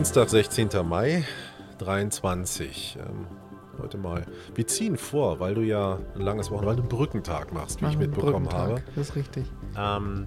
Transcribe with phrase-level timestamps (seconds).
[0.00, 0.70] Dienstag, 16.
[0.82, 1.26] Mai
[1.76, 2.96] 23.
[2.98, 3.26] Ähm,
[3.78, 4.24] heute mal.
[4.54, 7.86] Wir ziehen vor, weil du ja ein langes Wochenende, weil du einen Brückentag machst, wie
[7.86, 8.82] ich mitbekommen habe.
[8.96, 9.44] Das ist richtig.
[9.76, 10.26] Ähm,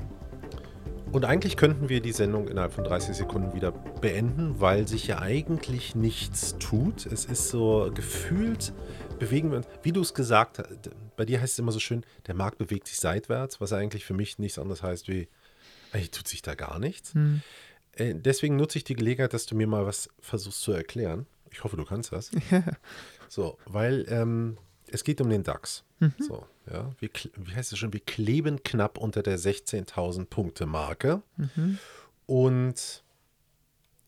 [1.12, 5.18] und eigentlich könnten wir die Sendung innerhalb von 30 Sekunden wieder beenden, weil sich ja
[5.18, 7.08] eigentlich nichts tut.
[7.08, 8.74] Es ist so gefühlt,
[9.18, 12.06] bewegen wir uns, wie du es gesagt hast, bei dir heißt es immer so schön,
[12.28, 15.30] der Markt bewegt sich seitwärts, was eigentlich für mich nichts anderes heißt wie,
[15.94, 17.16] eigentlich tut sich da gar nichts.
[17.16, 17.42] Hm.
[17.96, 21.26] Äh, deswegen nutze ich die Gelegenheit, dass du mir mal was versuchst zu erklären.
[21.52, 22.32] Ich hoffe, du kannst das.
[23.30, 24.58] so, weil ähm,
[24.88, 25.84] es geht um den DAX.
[26.00, 26.14] Mhm.
[26.20, 27.94] So, ja, wir, wie heißt es schon?
[27.94, 31.22] Wir kleben knapp unter der 16.000 Punkte Marke.
[31.38, 31.78] Mhm.
[32.26, 33.04] Und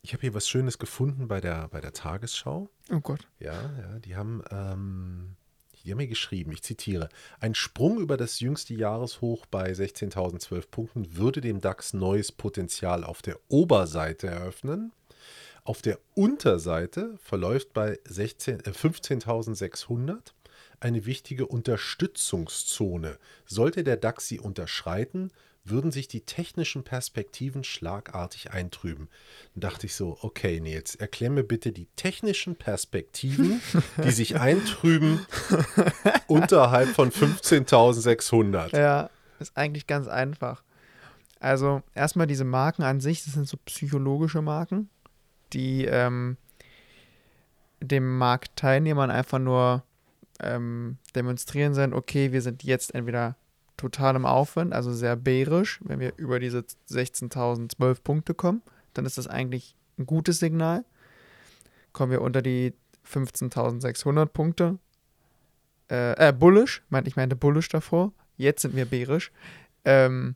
[0.01, 2.69] ich habe hier was Schönes gefunden bei der, bei der Tagesschau.
[2.91, 3.27] Oh Gott.
[3.39, 5.35] Ja, ja, die haben, ähm,
[5.85, 11.15] die haben mir geschrieben, ich zitiere, ein Sprung über das jüngste Jahreshoch bei 16.012 Punkten
[11.15, 14.93] würde dem DAX neues Potenzial auf der Oberseite eröffnen.
[15.63, 20.33] Auf der Unterseite verläuft bei äh, 15.600
[20.79, 23.19] eine wichtige Unterstützungszone.
[23.45, 25.29] Sollte der DAX sie unterschreiten,
[25.65, 29.09] würden sich die technischen Perspektiven schlagartig eintrüben.
[29.53, 33.61] Dann dachte ich so, okay, Nils, erklär mir bitte die technischen Perspektiven,
[34.03, 35.25] die sich eintrüben
[36.27, 38.77] unterhalb von 15.600.
[38.77, 40.63] Ja, ist eigentlich ganz einfach.
[41.39, 44.89] Also erstmal diese Marken an sich, das sind so psychologische Marken
[45.53, 46.37] die ähm,
[47.79, 49.83] dem Marktteilnehmern einfach nur
[50.39, 53.37] ähm, demonstrieren sind, okay, wir sind jetzt entweder
[53.77, 56.59] total im Aufwind, also sehr bärisch, wenn wir über diese
[56.89, 58.61] 16.012 Punkte kommen,
[58.93, 60.85] dann ist das eigentlich ein gutes Signal.
[61.93, 62.73] Kommen wir unter die
[63.07, 64.79] 15.600 Punkte,
[65.89, 69.31] äh, äh, bullish, ich meinte bullish davor, jetzt sind wir bärisch,
[69.83, 70.35] ähm,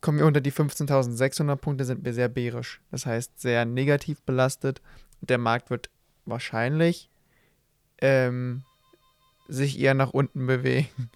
[0.00, 2.80] Kommen wir unter die 15.600 Punkte, sind wir sehr bärisch.
[2.90, 4.80] Das heißt, sehr negativ belastet.
[5.20, 5.90] Der Markt wird
[6.24, 7.10] wahrscheinlich
[8.00, 8.62] ähm,
[9.46, 11.10] sich eher nach unten bewegen.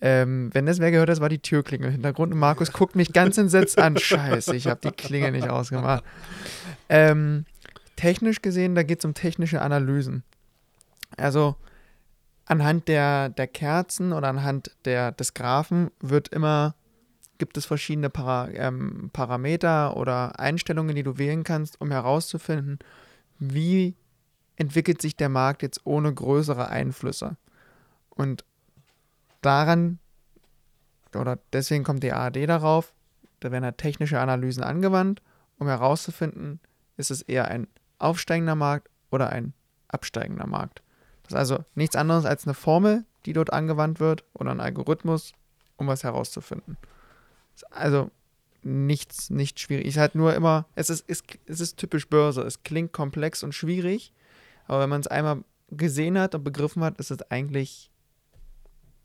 [0.00, 2.32] Ähm, wenn das wer gehört hat, war die Türklingel im Hintergrund.
[2.32, 3.96] Und Markus guckt mich ganz entsetzt an.
[3.96, 6.04] Scheiße, ich habe die Klinge nicht ausgemacht.
[6.88, 7.44] Ähm,
[7.96, 10.22] technisch gesehen, da geht es um technische Analysen.
[11.16, 11.56] Also
[12.46, 16.74] anhand der, der Kerzen oder anhand der, des Graphen wird immer
[17.38, 22.80] gibt es verschiedene Para, ähm, Parameter oder Einstellungen, die du wählen kannst, um herauszufinden,
[23.38, 23.94] wie
[24.56, 27.36] entwickelt sich der Markt jetzt ohne größere Einflüsse.
[28.10, 28.44] Und
[29.40, 29.98] daran,
[31.14, 32.92] oder deswegen kommt die ARD darauf,
[33.40, 35.22] da werden halt technische Analysen angewandt,
[35.58, 36.60] um herauszufinden,
[36.96, 37.68] ist es eher ein
[37.98, 39.54] aufsteigender Markt oder ein
[39.88, 40.82] absteigender Markt.
[41.22, 45.32] Das ist also nichts anderes als eine Formel, die dort angewandt wird oder ein Algorithmus,
[45.76, 46.76] um was herauszufinden.
[47.70, 48.10] Also
[48.62, 49.86] nichts, nicht schwierig.
[49.86, 52.42] Ich halt nur immer, es ist, es, es ist typisch Börse.
[52.42, 54.12] Es klingt komplex und schwierig,
[54.66, 57.87] aber wenn man es einmal gesehen hat und begriffen hat, ist es eigentlich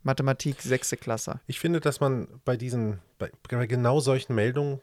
[0.04, 1.40] Mathematik sechste Klasse.
[1.46, 4.80] Ich finde, dass man bei diesen, bei, bei genau solchen Meldungen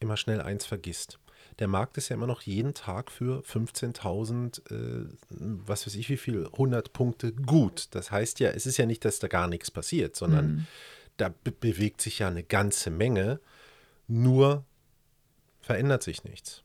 [0.00, 1.18] immer schnell eins vergisst.
[1.58, 6.16] Der Markt ist ja immer noch jeden Tag für 15.000, äh, was weiß ich wie
[6.16, 7.88] viel, 100 Punkte gut.
[7.92, 10.66] Das heißt ja, es ist ja nicht, dass da gar nichts passiert, sondern mhm
[11.16, 13.40] da be bewegt sich ja eine ganze Menge,
[14.08, 14.64] nur
[15.60, 16.61] verändert sich nichts.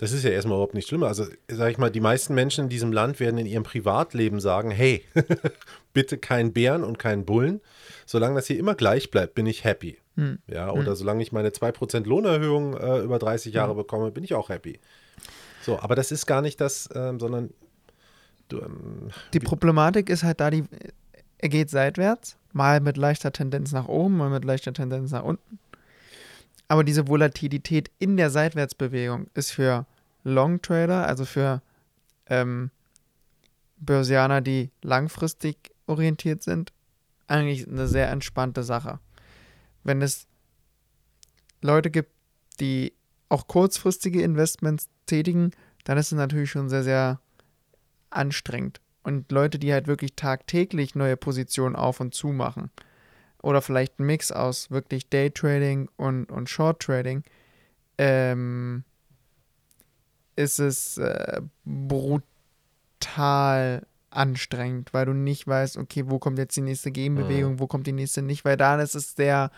[0.00, 1.02] Das ist ja erstmal überhaupt nicht schlimm.
[1.02, 4.70] Also, sage ich mal, die meisten Menschen in diesem Land werden in ihrem Privatleben sagen:
[4.70, 5.04] Hey,
[5.92, 7.60] bitte kein Bären und keinen Bullen.
[8.06, 9.98] Solange das hier immer gleich bleibt, bin ich happy.
[10.16, 10.38] Hm.
[10.46, 10.94] Ja, oder hm.
[10.94, 13.76] solange ich meine 2% Lohnerhöhung äh, über 30 Jahre hm.
[13.76, 14.80] bekomme, bin ich auch happy.
[15.60, 17.50] So, aber das ist gar nicht das, ähm, sondern.
[18.48, 20.64] Du, ähm, die Problematik ist halt da, die,
[21.36, 25.58] er geht seitwärts Mal mit leichter Tendenz nach oben, mal mit leichter Tendenz nach unten.
[26.68, 29.86] Aber diese Volatilität in der Seitwärtsbewegung ist für
[30.24, 31.62] Long Trader, also für
[32.26, 32.70] ähm,
[33.78, 36.72] Börsianer, die langfristig orientiert sind,
[37.26, 39.00] eigentlich eine sehr entspannte Sache.
[39.82, 40.26] Wenn es
[41.62, 42.12] Leute gibt,
[42.60, 42.92] die
[43.28, 45.52] auch kurzfristige Investments tätigen,
[45.84, 47.20] dann ist es natürlich schon sehr, sehr
[48.10, 52.70] anstrengend und Leute, die halt wirklich tagtäglich neue Positionen auf und zu machen.
[53.42, 57.24] Oder vielleicht ein Mix aus wirklich Daytrading und, und Short Trading,
[57.96, 58.84] ähm,
[60.36, 62.26] ist es äh, brutal
[64.10, 67.60] anstrengend, weil du nicht weißt, okay, wo kommt jetzt die nächste Gegenbewegung, mhm.
[67.60, 69.50] wo kommt die nächste nicht, weil da ist es sehr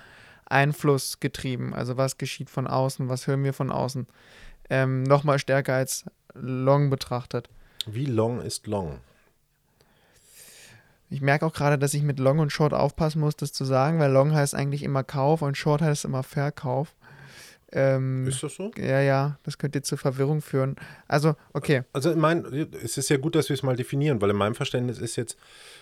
[0.44, 1.72] einflussgetrieben.
[1.72, 4.06] Also was geschieht von außen, was hören wir von außen.
[4.68, 6.04] Ähm, Nochmal stärker als
[6.34, 7.48] Long betrachtet.
[7.86, 9.00] Wie long ist long?
[11.10, 13.98] Ich merke auch gerade, dass ich mit Long und Short aufpassen muss, das zu sagen,
[13.98, 16.94] weil Long heißt eigentlich immer Kauf und Short heißt immer Verkauf.
[17.74, 18.70] Ähm, Ist das so?
[18.76, 20.76] ja, ja, das könnte zur Verwirrung führen.
[21.08, 21.82] Also, okay.
[21.92, 22.44] Also in mein,
[22.82, 25.38] es ist ja gut, dass wir es mal definieren, weil in meinem Verständnis ist jetzt,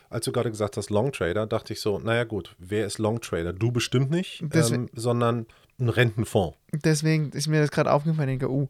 [0.08, 3.20] als du gerade gesagt hast, Long Trader, dachte ich so, naja gut, wer ist Long
[3.20, 3.52] Trader?
[3.52, 5.46] Du bestimmt nicht, ähm, sondern
[5.80, 6.56] ein Rentenfonds.
[6.72, 8.68] Deswegen ist mir das gerade aufgefallen, ich denke, uh,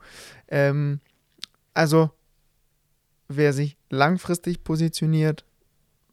[0.49, 1.01] ähm,
[1.75, 2.11] also,
[3.29, 5.45] wer sich langfristig positioniert,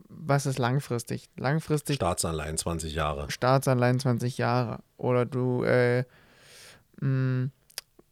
[0.10, 1.30] was ist langfristig?
[1.38, 3.30] Langfristig Staatsanleihen 20 Jahre.
[3.30, 4.82] Staatsanleihen 20 Jahre.
[4.98, 6.06] Oder du äh,
[7.02, 7.50] mh,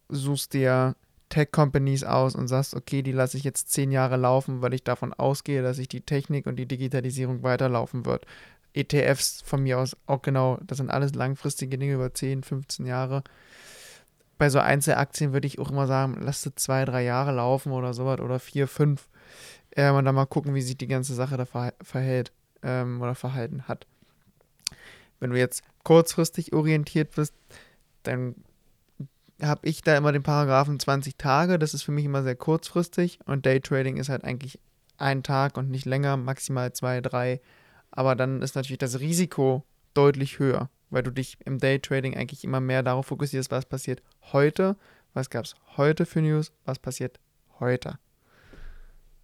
[0.08, 0.94] suchst dir
[1.28, 5.12] Tech-Companies aus und sagst, okay, die lasse ich jetzt 10 Jahre laufen, weil ich davon
[5.12, 8.26] ausgehe, dass sich die Technik und die Digitalisierung weiterlaufen wird.
[8.74, 13.24] ETFs von mir aus auch genau, das sind alles langfristige Dinge über 10, 15 Jahre.
[14.38, 17.94] Bei so Einzelaktien würde ich auch immer sagen, lass sie zwei, drei Jahre laufen oder
[17.94, 19.08] sowas oder vier, fünf.
[19.74, 23.64] Ähm, und dann mal gucken, wie sich die ganze Sache da verhält ähm, oder verhalten
[23.66, 23.86] hat.
[25.20, 27.34] Wenn du jetzt kurzfristig orientiert bist,
[28.02, 28.34] dann
[29.42, 31.58] habe ich da immer den Paragraphen 20 Tage.
[31.58, 33.18] Das ist für mich immer sehr kurzfristig.
[33.26, 34.58] Und Daytrading ist halt eigentlich
[34.98, 37.40] ein Tag und nicht länger, maximal zwei, drei.
[37.90, 42.60] Aber dann ist natürlich das Risiko deutlich höher, weil du dich im Daytrading eigentlich immer
[42.60, 44.02] mehr darauf fokussierst, was passiert
[44.32, 44.76] heute,
[45.14, 47.18] was gab es heute für News, was passiert
[47.60, 47.98] heute.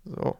[0.04, 0.36] So.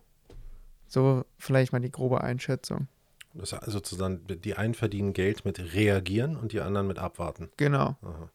[0.87, 2.89] So vielleicht mal die grobe Einschätzung.
[3.35, 7.51] Das ist also sozusagen, die einen verdienen Geld mit reagieren und die anderen mit abwarten.
[7.57, 7.97] Genau.
[8.03, 8.31] Aha.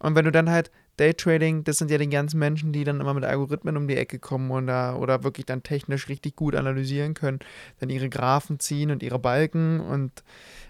[0.00, 3.14] Und wenn du dann halt Daytrading, das sind ja die ganzen Menschen, die dann immer
[3.14, 7.14] mit Algorithmen um die Ecke kommen und da oder wirklich dann technisch richtig gut analysieren
[7.14, 7.38] können,
[7.78, 10.24] dann ihre Graphen ziehen und ihre Balken und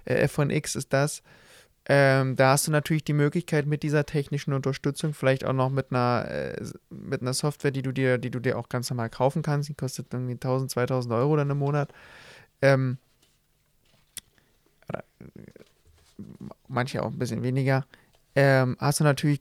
[0.04, 1.22] äh, f von x ist das.
[1.86, 5.86] Ähm, da hast du natürlich die Möglichkeit mit dieser technischen Unterstützung, vielleicht auch noch mit
[5.90, 9.42] einer, äh, mit einer Software, die du dir, die du dir auch ganz normal kaufen
[9.42, 11.92] kannst, die kostet irgendwie 1000, 2000 Euro dann im Monat.
[12.62, 12.98] Ähm,
[14.92, 15.02] äh,
[16.68, 17.86] manche auch ein bisschen weniger
[18.34, 19.40] ähm, hast du natürlich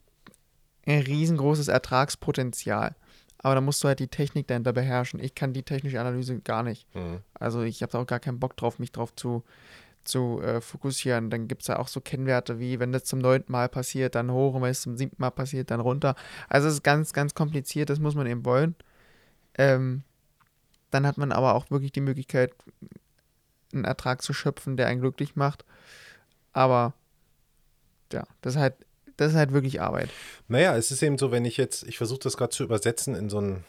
[0.86, 2.95] ein riesengroßes Ertragspotenzial.
[3.41, 5.19] Aber da musst du halt die Technik dahinter beherrschen.
[5.19, 6.94] Ich kann die technische Analyse gar nicht.
[6.94, 7.19] Mhm.
[7.33, 9.44] Also ich habe da auch gar keinen Bock drauf, mich drauf zu,
[10.03, 11.30] zu äh, fokussieren.
[11.30, 14.31] Dann gibt es ja auch so Kennwerte wie, wenn das zum neunten Mal passiert, dann
[14.31, 16.15] hoch und wenn es zum siebten Mal passiert, dann runter.
[16.50, 18.75] Also es ist ganz, ganz kompliziert, das muss man eben wollen.
[19.57, 20.03] Ähm,
[20.92, 22.53] dann hat man aber auch wirklich die Möglichkeit,
[23.74, 25.63] einen Ertrag zu schöpfen, der einen glücklich macht.
[26.51, 26.94] Aber
[28.13, 28.75] ja, das ist halt,
[29.17, 30.09] das ist halt wirklich Arbeit.
[30.47, 33.29] Naja, es ist eben so, wenn ich jetzt, ich versuche das gerade zu übersetzen in
[33.29, 33.63] so ein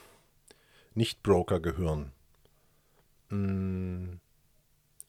[0.95, 2.13] Nicht-Broker-Gehirn.
[3.31, 4.15] Mm,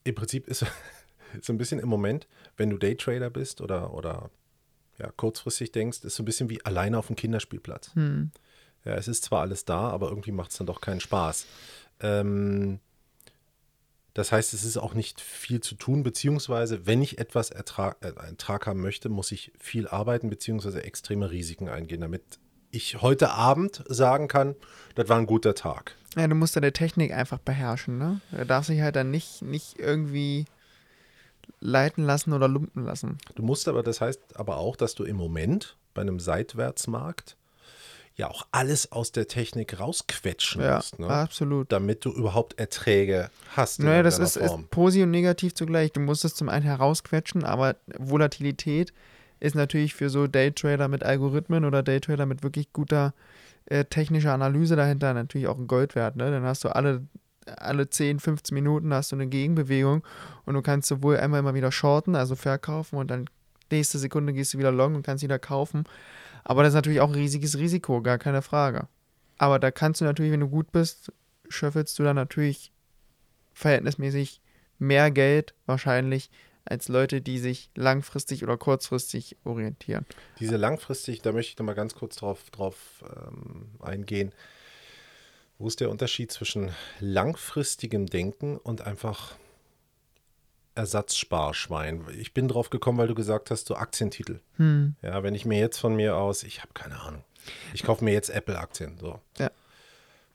[0.03, 0.65] Im Prinzip ist
[1.41, 4.29] so ein bisschen im Moment, wenn du Daytrader bist oder, oder
[4.97, 7.93] ja, kurzfristig denkst, ist so ein bisschen wie alleine auf dem Kinderspielplatz.
[7.95, 8.31] Hm.
[8.85, 11.45] Ja, es ist zwar alles da, aber irgendwie macht es dann doch keinen Spaß.
[11.99, 12.79] Ähm,
[14.13, 18.09] das heißt, es ist auch nicht viel zu tun, beziehungsweise wenn ich etwas Ertrag, äh,
[18.09, 22.39] Ertrag haben möchte, muss ich viel arbeiten, beziehungsweise extreme Risiken eingehen, damit
[22.71, 24.55] ich heute Abend sagen kann,
[24.95, 25.95] das war ein guter Tag.
[26.15, 28.21] Ja, du musst deine Technik einfach beherrschen, ne?
[28.31, 30.45] Du darfst dich halt dann nicht, nicht irgendwie
[31.59, 33.17] leiten lassen oder lumpen lassen.
[33.35, 37.37] Du musst aber, das heißt aber auch, dass du im Moment bei einem Seitwärtsmarkt
[38.15, 41.07] ja auch alles aus der Technik rausquetschen Ja, musst, ne?
[41.07, 41.71] absolut.
[41.71, 43.79] damit du überhaupt Erträge hast.
[43.79, 45.91] Naja, das ist, ist positiv und negativ zugleich.
[45.91, 48.93] Du musst es zum einen herausquetschen, aber Volatilität
[49.39, 53.13] ist natürlich für so Daytrader mit Algorithmen oder Daytrader mit wirklich guter
[53.65, 56.15] äh, technischer Analyse dahinter natürlich auch ein Gold wert.
[56.15, 56.29] Ne?
[56.29, 57.01] Dann hast du alle,
[57.45, 60.03] alle 10, 15 Minuten hast du eine Gegenbewegung
[60.45, 63.25] und du kannst sowohl einmal immer wieder shorten, also verkaufen und dann
[63.71, 65.85] nächste Sekunde gehst du wieder long und kannst wieder kaufen.
[66.43, 68.87] Aber das ist natürlich auch ein riesiges Risiko, gar keine Frage.
[69.37, 71.11] Aber da kannst du natürlich, wenn du gut bist,
[71.49, 72.71] schöffelst du dann natürlich
[73.53, 74.41] verhältnismäßig
[74.79, 76.29] mehr Geld wahrscheinlich
[76.65, 80.05] als Leute, die sich langfristig oder kurzfristig orientieren.
[80.39, 84.31] Diese langfristig, da möchte ich nochmal ganz kurz drauf, drauf ähm, eingehen.
[85.57, 89.35] Wo ist der Unterschied zwischen langfristigem Denken und einfach
[90.75, 92.05] Ersatzsparschwein?
[92.17, 94.39] Ich bin drauf gekommen, weil du gesagt hast, so Aktientitel.
[94.57, 94.95] Hm.
[95.01, 97.23] Ja, wenn ich mir jetzt von mir aus, ich habe keine Ahnung,
[97.73, 99.51] ich kaufe mir jetzt Apple-Aktien so Ja.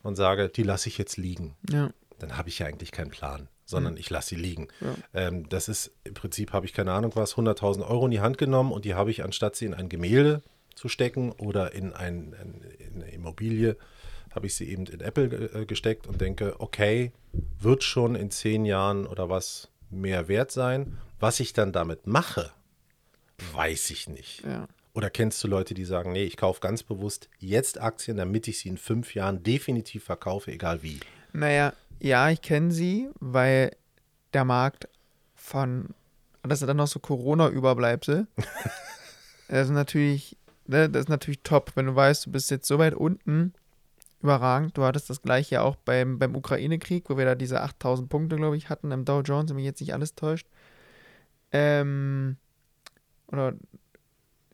[0.02, 1.90] und sage, die lasse ich jetzt liegen, Ja.
[2.18, 4.68] dann habe ich ja eigentlich keinen Plan, sondern ich lasse sie liegen.
[4.80, 4.94] Ja.
[5.14, 8.38] Ähm, das ist im Prinzip, habe ich keine Ahnung was, 100.000 Euro in die Hand
[8.38, 10.42] genommen und die habe ich, anstatt sie in ein Gemälde
[10.74, 12.34] zu stecken oder in, ein,
[12.78, 13.76] in eine Immobilie,
[14.34, 17.12] habe ich sie eben in Apple äh, gesteckt und denke, okay,
[17.58, 20.98] wird schon in zehn Jahren oder was mehr wert sein.
[21.18, 22.52] Was ich dann damit mache,
[23.52, 24.44] weiß ich nicht.
[24.44, 24.66] ja.
[24.96, 28.60] Oder kennst du Leute, die sagen, nee, ich kaufe ganz bewusst jetzt Aktien, damit ich
[28.60, 31.00] sie in fünf Jahren definitiv verkaufe, egal wie.
[31.34, 33.76] Naja, ja, ich kenne sie, weil
[34.32, 34.88] der Markt
[35.34, 35.90] von,
[36.42, 38.26] das ist dann noch so Corona-Überbleibsel,
[39.48, 42.78] das ist natürlich, ne, das ist natürlich top, wenn du weißt, du bist jetzt so
[42.78, 43.52] weit unten,
[44.22, 44.76] überragend.
[44.76, 48.56] Du hattest das gleiche auch beim, beim Ukraine-Krieg, wo wir da diese 8000 Punkte, glaube
[48.56, 50.46] ich, hatten im Dow Jones, wenn mich jetzt nicht alles täuscht.
[51.52, 52.36] Ähm,
[53.28, 53.54] oder,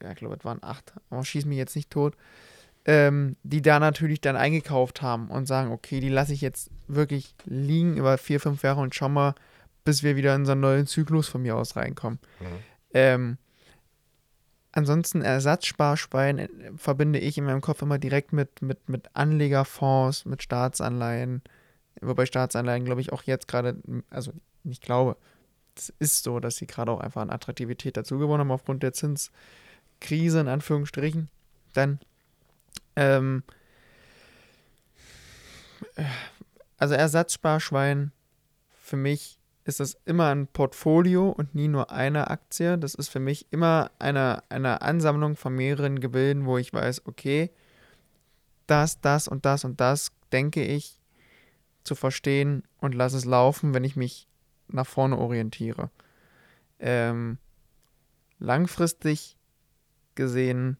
[0.02, 2.16] ja, ich glaube, es waren acht, aber schieß mich jetzt nicht tot.
[2.84, 7.36] Ähm, die da natürlich dann eingekauft haben und sagen, okay, die lasse ich jetzt wirklich
[7.44, 9.36] liegen über vier, fünf Jahre und schau mal,
[9.84, 12.18] bis wir wieder in so einen neuen Zyklus von mir aus reinkommen.
[12.40, 12.46] Mhm.
[12.92, 13.38] Ähm,
[14.72, 20.42] ansonsten Ersatzsparschwein äh, verbinde ich in meinem Kopf immer direkt mit, mit, mit Anlegerfonds, mit
[20.42, 21.42] Staatsanleihen.
[22.00, 23.76] Wobei Staatsanleihen, glaube ich, auch jetzt gerade,
[24.10, 24.32] also
[24.64, 25.16] nicht glaube,
[25.76, 30.40] es ist so, dass sie gerade auch einfach an Attraktivität dazugewonnen haben aufgrund der Zinskrise,
[30.40, 31.28] in Anführungsstrichen.
[31.74, 32.00] Dann,
[32.96, 33.42] ähm,
[35.96, 36.04] äh,
[36.76, 38.12] also Ersatzsparschwein
[38.82, 42.78] für mich ist das immer ein Portfolio und nie nur eine Aktie.
[42.78, 47.50] Das ist für mich immer eine, eine Ansammlung von mehreren Gebilden, wo ich weiß, okay,
[48.66, 50.98] das, das und das und das denke ich
[51.84, 54.28] zu verstehen und lasse es laufen, wenn ich mich
[54.68, 55.90] nach vorne orientiere.
[56.78, 57.38] Ähm,
[58.38, 59.36] langfristig
[60.14, 60.76] gesehen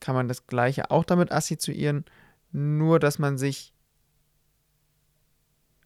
[0.00, 2.04] kann man das gleiche auch damit assoziieren,
[2.52, 3.74] nur dass man sich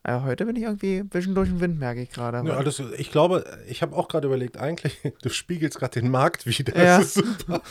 [0.07, 2.47] aber heute bin ich irgendwie ein bisschen durch den Wind, merke ich gerade.
[2.47, 6.47] Ja, das, ich glaube, ich habe auch gerade überlegt, eigentlich, du spiegelst gerade den Markt
[6.47, 6.77] wieder.
[6.77, 6.99] Ja.
[6.99, 7.63] Das ist super.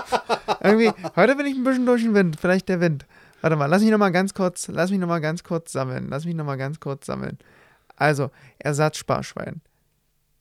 [0.60, 3.06] irgendwie, heute bin ich ein bisschen durch den Wind, vielleicht der Wind.
[3.40, 6.08] Warte mal, lass mich nochmal ganz kurz, lass mich nochmal ganz kurz sammeln.
[6.10, 7.38] Lass mich nochmal ganz kurz sammeln.
[7.94, 9.60] Also, Ersatzsparschwein.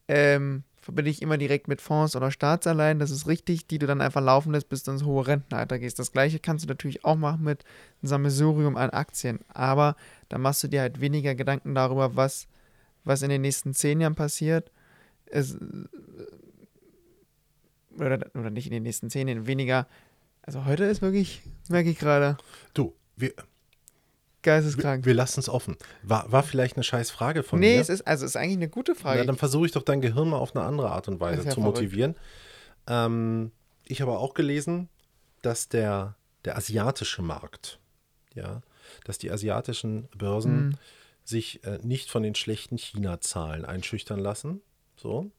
[0.08, 2.98] Ähm, verbinde ich immer direkt mit Fonds oder Staatsanleihen.
[2.98, 6.00] Das ist richtig, die du dann einfach laufen lässt, bis du ins hohe Rentenalter gehst.
[6.00, 7.66] Das gleiche kannst du natürlich auch machen mit
[8.02, 9.40] einem Sammelsurium an Aktien.
[9.50, 9.98] Aber
[10.30, 12.48] da machst du dir halt weniger Gedanken darüber, was,
[13.04, 14.72] was in den nächsten zehn Jahren passiert.
[15.26, 15.58] Es,
[18.00, 19.88] oder, oder nicht in den nächsten zehn Jahren, weniger.
[20.42, 22.38] Also heute ist wirklich, merke ich gerade.
[22.74, 23.34] Du, wir,
[24.48, 25.06] Geisteskrank.
[25.06, 25.78] Wir, wir lassen es offen.
[26.04, 27.76] War, war vielleicht eine scheiß Frage von nee, mir?
[27.76, 29.20] Nee, es ist, also es ist eigentlich eine gute Frage.
[29.20, 31.50] Ja, dann versuche ich doch dein Gehirn mal auf eine andere Art und Weise ja
[31.52, 32.16] zu motivieren.
[32.88, 33.52] Ähm,
[33.86, 34.90] ich habe auch gelesen,
[35.42, 37.80] dass der, der asiatische Markt,
[38.34, 38.62] ja,
[39.04, 40.74] dass die asiatischen Börsen mhm.
[41.24, 44.62] sich äh, nicht von den schlechten China-Zahlen einschüchtern lassen.
[44.96, 45.30] So.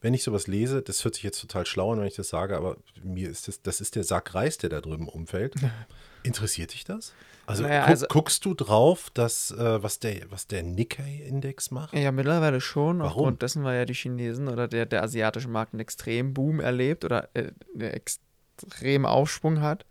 [0.00, 2.56] Wenn ich sowas lese, das hört sich jetzt total schlau an, wenn ich das sage,
[2.56, 5.54] aber mir ist das, das ist der Sack Reis, der da drüben umfällt.
[6.22, 7.14] Interessiert dich das?
[7.46, 11.94] Also, naja, guck, also, guckst du drauf, dass, äh, was der, was der Nikkei-Index macht?
[11.94, 12.98] Ja, mittlerweile schon.
[12.98, 13.08] Warum?
[13.08, 17.06] Aufgrund dessen, weil ja die Chinesen oder der, der asiatische Markt einen extremen Boom erlebt
[17.06, 19.86] oder äh, einen extremen Aufschwung hat.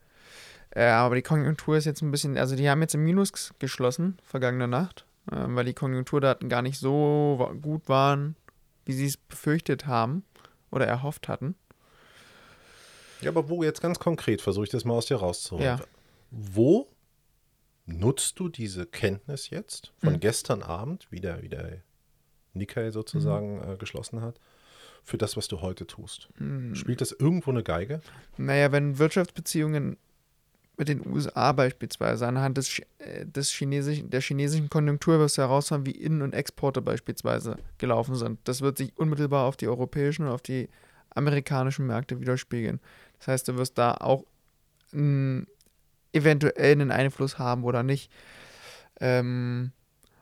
[0.69, 4.19] Äh, aber die Konjunktur ist jetzt ein bisschen, also die haben jetzt im Minus geschlossen,
[4.21, 8.35] vergangene Nacht, äh, weil die Konjunkturdaten gar nicht so gut waren,
[8.87, 10.23] wie sie es befürchtet haben
[10.71, 11.55] oder erhofft hatten.
[13.21, 15.65] Ja, aber wo jetzt ganz konkret, versuche ich das mal aus dir rauszuholen.
[15.65, 15.79] Ja.
[16.29, 16.87] Wo
[17.85, 20.19] nutzt du diese Kenntnis jetzt von mhm.
[20.19, 21.81] gestern Abend, wie der, wie der
[22.53, 23.73] Nikkei sozusagen mhm.
[23.73, 24.39] äh, geschlossen hat,
[25.03, 26.29] für das, was du heute tust?
[26.37, 26.75] Mhm.
[26.75, 28.01] Spielt das irgendwo eine Geige?
[28.37, 29.97] Naja, wenn Wirtschaftsbeziehungen
[30.77, 35.87] mit den USA beispielsweise anhand des, äh, des chinesischen, der chinesischen Konjunktur wirst du herausfinden,
[35.87, 38.39] wie Innen- und Exporte beispielsweise gelaufen sind.
[38.43, 40.69] Das wird sich unmittelbar auf die europäischen und auf die
[41.09, 42.79] amerikanischen Märkte widerspiegeln.
[43.17, 44.23] Das heißt, du wirst da auch
[44.91, 45.45] mh,
[46.13, 48.11] eventuell einen Einfluss haben oder nicht.
[48.99, 49.71] Ähm,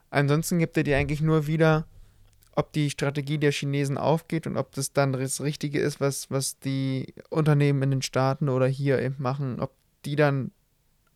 [0.10, 1.86] ansonsten gibt er dir eigentlich nur wieder,
[2.56, 6.60] ob die Strategie der Chinesen aufgeht und ob das dann das Richtige ist, was, was
[6.60, 9.74] die Unternehmen in den Staaten oder hier eben machen, ob
[10.06, 10.52] die dann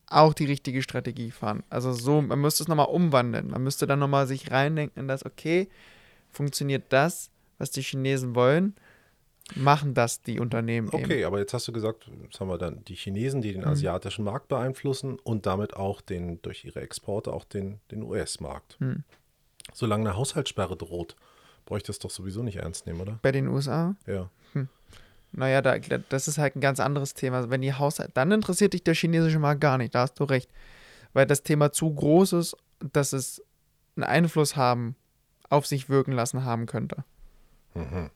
[0.07, 1.63] auch die richtige Strategie fahren.
[1.69, 3.51] Also so, man müsste es nochmal umwandeln.
[3.51, 5.69] Man müsste dann nochmal sich reindenken in das, okay,
[6.31, 8.75] funktioniert das, was die Chinesen wollen?
[9.55, 11.25] machen das die Unternehmen okay, eben.
[11.25, 13.69] aber jetzt hast du gesagt, jetzt haben wir dann die Chinesen, die den mhm.
[13.69, 18.79] asiatischen Markt beeinflussen und damit auch den, durch ihre Exporte auch den, den US-Markt.
[18.79, 19.03] Mhm.
[19.73, 21.15] Solange eine Haushaltssperre droht,
[21.65, 23.19] bräuchte es doch sowieso nicht ernst nehmen, oder?
[23.21, 23.95] Bei den USA?
[24.07, 24.29] Ja.
[24.53, 24.67] Hm.
[25.31, 27.37] Naja, da, das ist halt ein ganz anderes Thema.
[27.37, 30.23] Also wenn die Haushalt, dann interessiert dich der chinesische Markt gar nicht, da hast du
[30.23, 30.49] recht.
[31.13, 33.43] Weil das Thema zu groß ist, dass es
[33.95, 34.95] einen Einfluss haben,
[35.49, 37.03] auf sich wirken lassen haben könnte.
[37.73, 38.09] Mhm.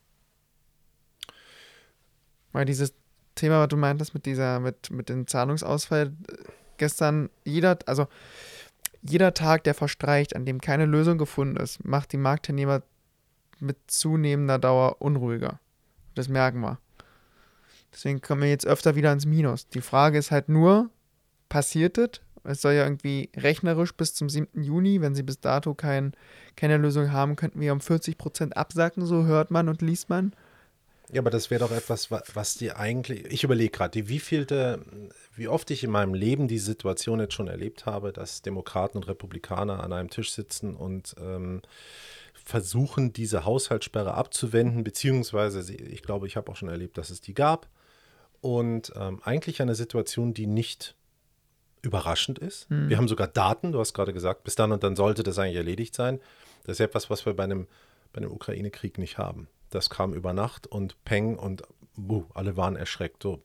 [2.51, 2.93] Weil dieses
[3.35, 6.13] Thema, was du meintest mit dieser, mit, mit dem Zahlungsausfall
[6.77, 8.07] gestern, jeder, also
[9.01, 12.83] jeder Tag, der verstreicht, an dem keine Lösung gefunden ist, macht die Marktteilnehmer
[13.59, 15.59] mit zunehmender Dauer unruhiger.
[16.15, 16.77] Das merken wir.
[17.93, 19.67] Deswegen kommen wir jetzt öfter wieder ins Minus.
[19.69, 20.89] Die Frage ist halt nur,
[21.49, 22.09] passiert das?
[22.45, 24.61] Es soll ja irgendwie rechnerisch bis zum 7.
[24.61, 26.13] Juni, wenn sie bis dato kein,
[26.57, 30.33] keine Lösung haben, könnten wir um 40% absacken, so hört man und liest man.
[31.11, 34.83] Ja, aber das wäre doch etwas, wa- was dir eigentlich, ich überlege gerade, wie vielte,
[35.35, 39.07] wie oft ich in meinem Leben die Situation jetzt schon erlebt habe, dass Demokraten und
[39.07, 41.61] Republikaner an einem Tisch sitzen und ähm,
[42.33, 47.33] versuchen, diese Haushaltssperre abzuwenden, beziehungsweise ich glaube, ich habe auch schon erlebt, dass es die
[47.33, 47.69] gab.
[48.43, 50.95] Und ähm, eigentlich eine Situation, die nicht
[51.81, 52.67] überraschend ist.
[52.89, 55.55] Wir haben sogar Daten, du hast gerade gesagt, bis dann und dann sollte das eigentlich
[55.55, 56.19] erledigt sein.
[56.65, 57.67] Das ist etwas, was wir bei einem,
[58.11, 59.47] bei einem Ukraine-Krieg nicht haben.
[59.69, 61.63] Das kam über Nacht und Peng und
[61.95, 63.23] buh, alle waren erschreckt.
[63.23, 63.41] So.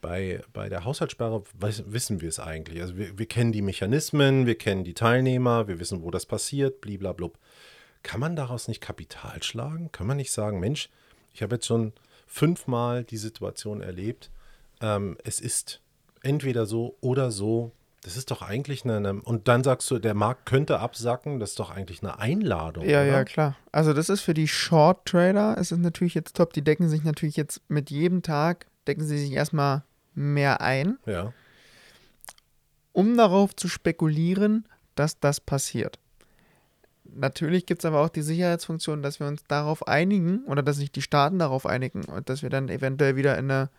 [0.00, 2.80] Bei, bei der Haushaltssperre weiß, wissen wir es eigentlich.
[2.80, 6.80] Also wir, wir kennen die Mechanismen, wir kennen die Teilnehmer, wir wissen, wo das passiert,
[6.80, 7.38] bliblablub.
[8.02, 9.92] Kann man daraus nicht Kapital schlagen?
[9.92, 10.90] Kann man nicht sagen, Mensch,
[11.32, 11.92] ich habe jetzt schon
[12.34, 14.30] fünfmal die Situation erlebt,
[14.80, 15.80] ähm, es ist
[16.22, 17.70] entweder so oder so.
[18.02, 19.14] Das ist doch eigentlich eine, eine.
[19.22, 21.38] Und dann sagst du, der Markt könnte absacken.
[21.38, 22.84] Das ist doch eigentlich eine Einladung.
[22.84, 23.06] Ja, oder?
[23.06, 23.56] ja, klar.
[23.72, 27.04] Also das ist für die Short Trader, es ist natürlich jetzt top, die decken sich
[27.04, 31.32] natürlich jetzt mit jedem Tag, decken sie sich erstmal mehr ein, Ja.
[32.92, 35.98] um darauf zu spekulieren, dass das passiert.
[37.04, 40.90] Natürlich gibt es aber auch die Sicherheitsfunktion, dass wir uns darauf einigen oder dass sich
[40.90, 43.70] die Staaten darauf einigen und dass wir dann eventuell wieder in eine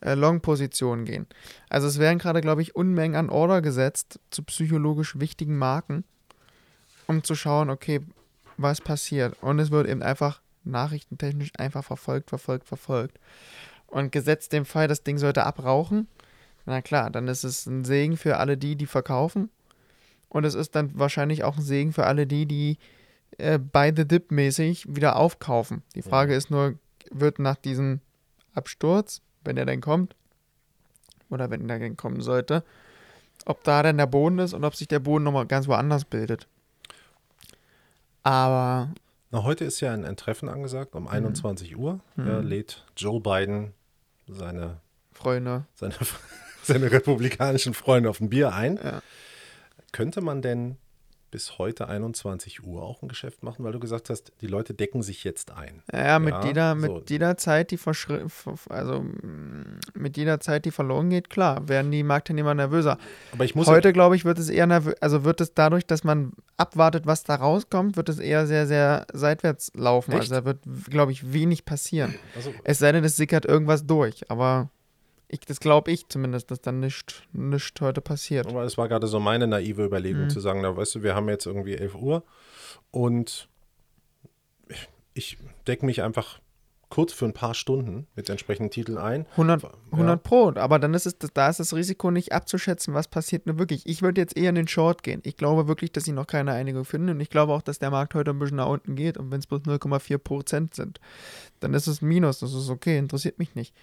[0.00, 1.26] äh, Long-Position gehen.
[1.68, 6.04] Also es werden gerade, glaube ich, Unmengen an Order gesetzt zu psychologisch wichtigen Marken,
[7.06, 8.00] um zu schauen, okay,
[8.56, 9.36] was passiert.
[9.42, 13.18] Und es wird eben einfach nachrichtentechnisch einfach verfolgt, verfolgt, verfolgt.
[13.86, 16.08] Und gesetzt dem Fall, das Ding sollte abrauchen,
[16.64, 19.50] na klar, dann ist es ein Segen für alle die, die verkaufen.
[20.32, 22.78] Und es ist dann wahrscheinlich auch ein Segen für alle die, die
[23.36, 25.82] äh, by the dip mäßig wieder aufkaufen.
[25.94, 26.78] Die Frage ist nur,
[27.10, 28.00] wird nach diesem
[28.54, 30.16] Absturz, wenn der denn kommt,
[31.28, 32.64] oder wenn der denn kommen sollte,
[33.44, 36.48] ob da dann der Boden ist und ob sich der Boden nochmal ganz woanders bildet.
[38.22, 38.88] Aber
[39.32, 42.00] Na, heute ist ja ein, ein Treffen angesagt um 21 Uhr.
[42.16, 43.74] Ja, lädt Joe Biden
[44.26, 44.80] seine,
[45.12, 45.94] Freunde, seine,
[46.62, 48.80] seine republikanischen Freunde auf ein Bier ein.
[48.82, 49.02] Ja.
[49.92, 50.76] Könnte man denn
[51.32, 55.02] bis heute 21 Uhr auch ein Geschäft machen, weil du gesagt hast, die Leute decken
[55.02, 55.82] sich jetzt ein.
[55.90, 57.02] Ja, mit Ja, jeder, mit so.
[57.08, 57.78] jeder Zeit, die
[58.68, 62.98] also mm, mit jeder Zeit, die verloren geht, klar, werden die Marktteilnehmer nervöser.
[63.32, 66.04] Aber ich muss Heute, glaube ich, wird es eher nervös, also wird es dadurch, dass
[66.04, 70.12] man abwartet, was da rauskommt, wird es eher sehr, sehr seitwärts laufen.
[70.12, 70.20] Echt?
[70.20, 70.58] Also da wird,
[70.90, 72.14] glaube ich, wenig passieren.
[72.36, 74.68] also, Es sei denn, es sickert irgendwas durch, aber
[75.32, 78.46] ich, das glaube ich zumindest, dass dann nichts nicht heute passiert.
[78.46, 80.30] Aber es war gerade so meine naive Überlegung Mhm.
[80.30, 82.22] zu sagen, na weißt du, wir haben jetzt irgendwie 11 Uhr
[82.92, 83.48] und
[85.14, 86.38] ich decke mich einfach
[86.88, 89.26] kurz für ein paar Stunden mit entsprechenden Titeln ein.
[89.32, 89.70] 100, Ja.
[89.92, 93.58] 100 Pro, aber dann ist es, da ist das Risiko nicht abzuschätzen, was passiert nur
[93.58, 93.86] wirklich.
[93.86, 95.20] Ich würde jetzt eher in den Short gehen.
[95.24, 97.90] Ich glaube wirklich, dass sie noch keine Einigung finden und ich glaube auch, dass der
[97.90, 101.00] Markt heute ein bisschen nach unten geht und wenn es bloß 0,4 Prozent sind,
[101.60, 103.74] dann ist es ein Minus, das ist okay, interessiert mich nicht.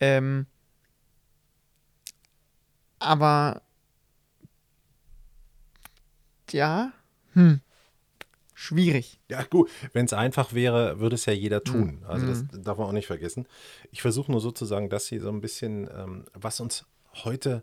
[0.00, 0.46] Ähm,
[3.06, 3.62] aber
[6.50, 6.92] ja,
[7.32, 7.60] hm,
[8.54, 9.18] schwierig.
[9.28, 12.02] Ja, gut, wenn es einfach wäre, würde es ja jeder tun.
[12.06, 12.62] Also das Mhm.
[12.62, 13.46] darf man auch nicht vergessen.
[13.90, 16.84] Ich versuche nur sozusagen, dass hier so ein bisschen, ähm, was uns
[17.24, 17.62] heute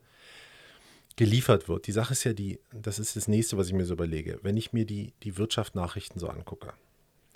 [1.15, 1.87] geliefert wird.
[1.87, 4.39] Die Sache ist ja die, das ist das nächste, was ich mir so überlege.
[4.41, 6.73] Wenn ich mir die, die Wirtschaftsnachrichten so angucke,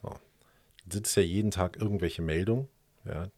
[0.01, 0.15] so,
[0.91, 2.67] sind es ja jeden Tag irgendwelche Meldungen,
[3.05, 3.29] ja,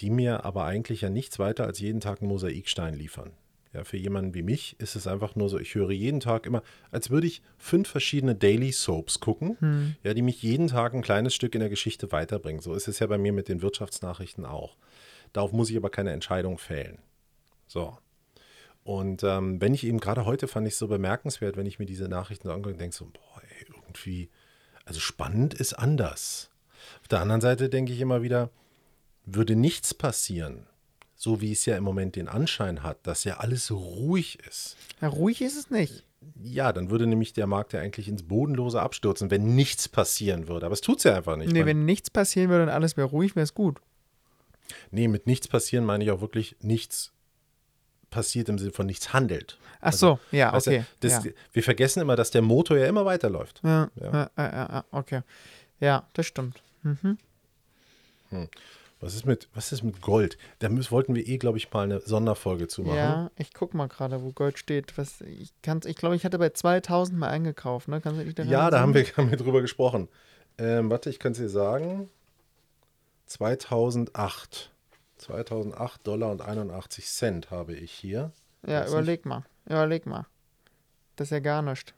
[0.00, 3.32] die mir aber eigentlich ja nichts weiter als jeden Tag einen Mosaikstein liefern.
[3.72, 6.62] Ja, für jemanden wie mich ist es einfach nur so, ich höre jeden Tag immer,
[6.90, 9.56] als würde ich fünf verschiedene Daily Soaps gucken,
[10.02, 12.60] ja, die mich jeden Tag ein kleines Stück in der Geschichte weiterbringen.
[12.60, 14.76] So ist es ja bei mir mit den Wirtschaftsnachrichten auch.
[15.32, 16.98] Darauf muss ich aber keine Entscheidung fällen.
[17.68, 17.96] So.
[18.82, 21.86] Und ähm, wenn ich eben gerade heute fand ich es so bemerkenswert, wenn ich mir
[21.86, 24.30] diese Nachrichten so angucke, denke so, boah, ey, irgendwie,
[24.84, 26.50] also spannend ist anders.
[27.00, 28.50] Auf der anderen Seite denke ich immer wieder,
[29.26, 30.66] würde nichts passieren,
[31.20, 34.78] so wie es ja im Moment den Anschein hat, dass ja alles ruhig ist.
[35.02, 36.06] Ja, ruhig ist es nicht.
[36.42, 40.64] Ja, dann würde nämlich der Markt ja eigentlich ins Bodenlose abstürzen, wenn nichts passieren würde.
[40.64, 41.52] Aber es tut es ja einfach nicht.
[41.52, 43.82] Nee, wenn nichts passieren würde und alles wäre ruhig, wäre es gut.
[44.90, 47.12] nee, mit nichts passieren meine ich auch wirklich nichts
[48.08, 49.58] passiert im Sinne von nichts handelt.
[49.82, 50.84] Ach so, ja, okay.
[51.00, 51.32] das, ja.
[51.52, 53.60] Wir vergessen immer, dass der Motor ja immer weiterläuft.
[53.62, 54.06] Ja, Ja.
[54.06, 54.12] ja.
[54.12, 55.20] Ja, ja, ja, okay.
[55.80, 56.62] Ja, das stimmt.
[56.82, 57.18] Mhm.
[59.00, 60.36] Was ist mit, was ist mit Gold?
[60.58, 62.96] Da müssen, wollten wir eh, glaube ich, mal eine Sonderfolge zu machen.
[62.96, 64.96] Ja, ich guck mal gerade, wo Gold steht.
[64.98, 68.02] Was, ich kann's, ich glaube, ich hatte bei 2000 mal eingekauft, ne?
[68.02, 70.08] Kannst du dich daran Ja, da haben wir, haben wir drüber gesprochen.
[70.58, 72.10] Ähm, warte, ich kann es dir sagen.
[73.26, 74.70] 2008.
[75.16, 78.32] 2008 Dollar und 81 Cent habe ich hier.
[78.66, 79.44] Ja, Weiß überleg mal.
[79.66, 80.26] Überleg mal.
[81.16, 81.94] Das ist ja gar nichts.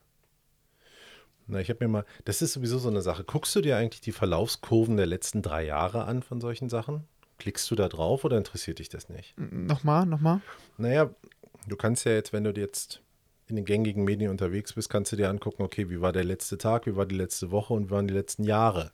[1.52, 3.24] Na, ich habe mir mal, das ist sowieso so eine Sache.
[3.24, 7.04] Guckst du dir eigentlich die Verlaufskurven der letzten drei Jahre an von solchen Sachen?
[7.38, 9.34] Klickst du da drauf oder interessiert dich das nicht?
[9.38, 10.40] Nochmal, nochmal.
[10.78, 11.10] Naja,
[11.68, 13.02] du kannst ja jetzt, wenn du jetzt
[13.48, 16.56] in den gängigen Medien unterwegs bist, kannst du dir angucken, okay, wie war der letzte
[16.56, 18.90] Tag, wie war die letzte Woche und wie waren die letzten Jahre.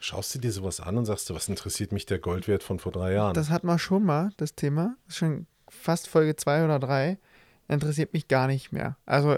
[0.00, 2.90] Schaust du dir sowas an und sagst du, was interessiert mich der Goldwert von vor
[2.90, 3.34] drei Jahren?
[3.34, 4.96] Das hat man schon mal, das Thema.
[5.06, 7.18] Das ist schon fast Folge 2 oder 3.
[7.68, 8.96] Interessiert mich gar nicht mehr.
[9.06, 9.36] Also,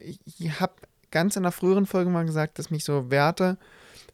[0.00, 0.74] ich, habe
[1.10, 3.58] ganz in der früheren Folge mal gesagt, dass mich so Werte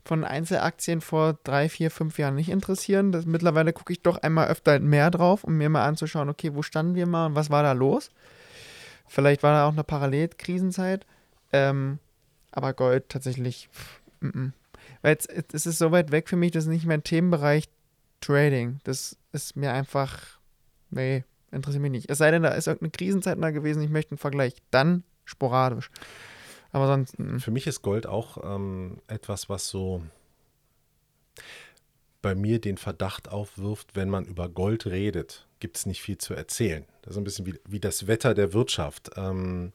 [0.04, 3.12] von Einzelaktien vor drei, vier, fünf Jahren nicht interessieren.
[3.12, 6.62] Das, mittlerweile gucke ich doch einmal öfter mehr drauf, um mir mal anzuschauen, okay, wo
[6.62, 8.10] standen wir mal und was war da los?
[9.08, 11.06] Vielleicht war da auch eine Parallelkrisenzeit.
[11.52, 11.98] Ähm,
[12.50, 14.52] aber Gold tatsächlich, pff, m -m.
[15.02, 17.68] weil jetzt, es ist so weit weg für mich, das ist nicht mein Themenbereich
[18.20, 18.80] Trading.
[18.84, 20.38] Das ist mir einfach,
[20.90, 22.10] nee, interessiert mich nicht.
[22.10, 24.54] Es sei denn, da ist irgendeine Krisenzeit mal gewesen, ich möchte einen Vergleich.
[24.70, 25.90] Dann sporadisch.
[26.72, 27.18] Aber sonst.
[27.18, 27.40] m -m.
[27.40, 30.02] Für mich ist Gold auch ähm, etwas, was so
[32.22, 36.34] bei mir den Verdacht aufwirft, wenn man über Gold redet, gibt es nicht viel zu
[36.34, 36.84] erzählen.
[37.02, 39.10] Das ist ein bisschen wie, wie das Wetter der Wirtschaft.
[39.16, 39.72] Ähm,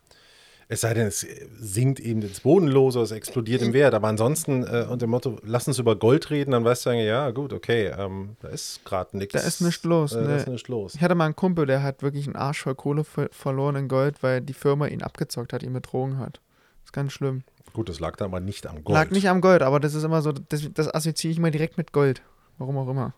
[0.72, 1.26] es sei denn, es
[1.58, 3.92] sinkt eben ins Bodenlose, es explodiert im Wert.
[3.92, 7.30] Aber ansonsten äh, unter dem Motto, lass uns über Gold reden, dann weißt du, ja,
[7.30, 9.34] gut, okay, ähm, da ist gerade nichts.
[9.34, 10.12] Da ist nichts los.
[10.14, 10.54] Äh, da ist ne.
[10.54, 10.94] nichts los.
[10.94, 13.88] Ich hatte mal einen Kumpel, der hat wirklich einen Arsch voll Kohle ver verloren in
[13.88, 16.40] Gold, weil die Firma ihn abgezockt hat, ihn betrogen hat.
[16.80, 17.42] Das ist ganz schlimm.
[17.74, 18.94] Gut, das lag da aber nicht am Gold.
[18.94, 21.76] Lag nicht am Gold, aber das ist immer so, das, das assoziiere ich immer direkt
[21.76, 22.22] mit Gold.
[22.56, 23.12] Warum auch immer.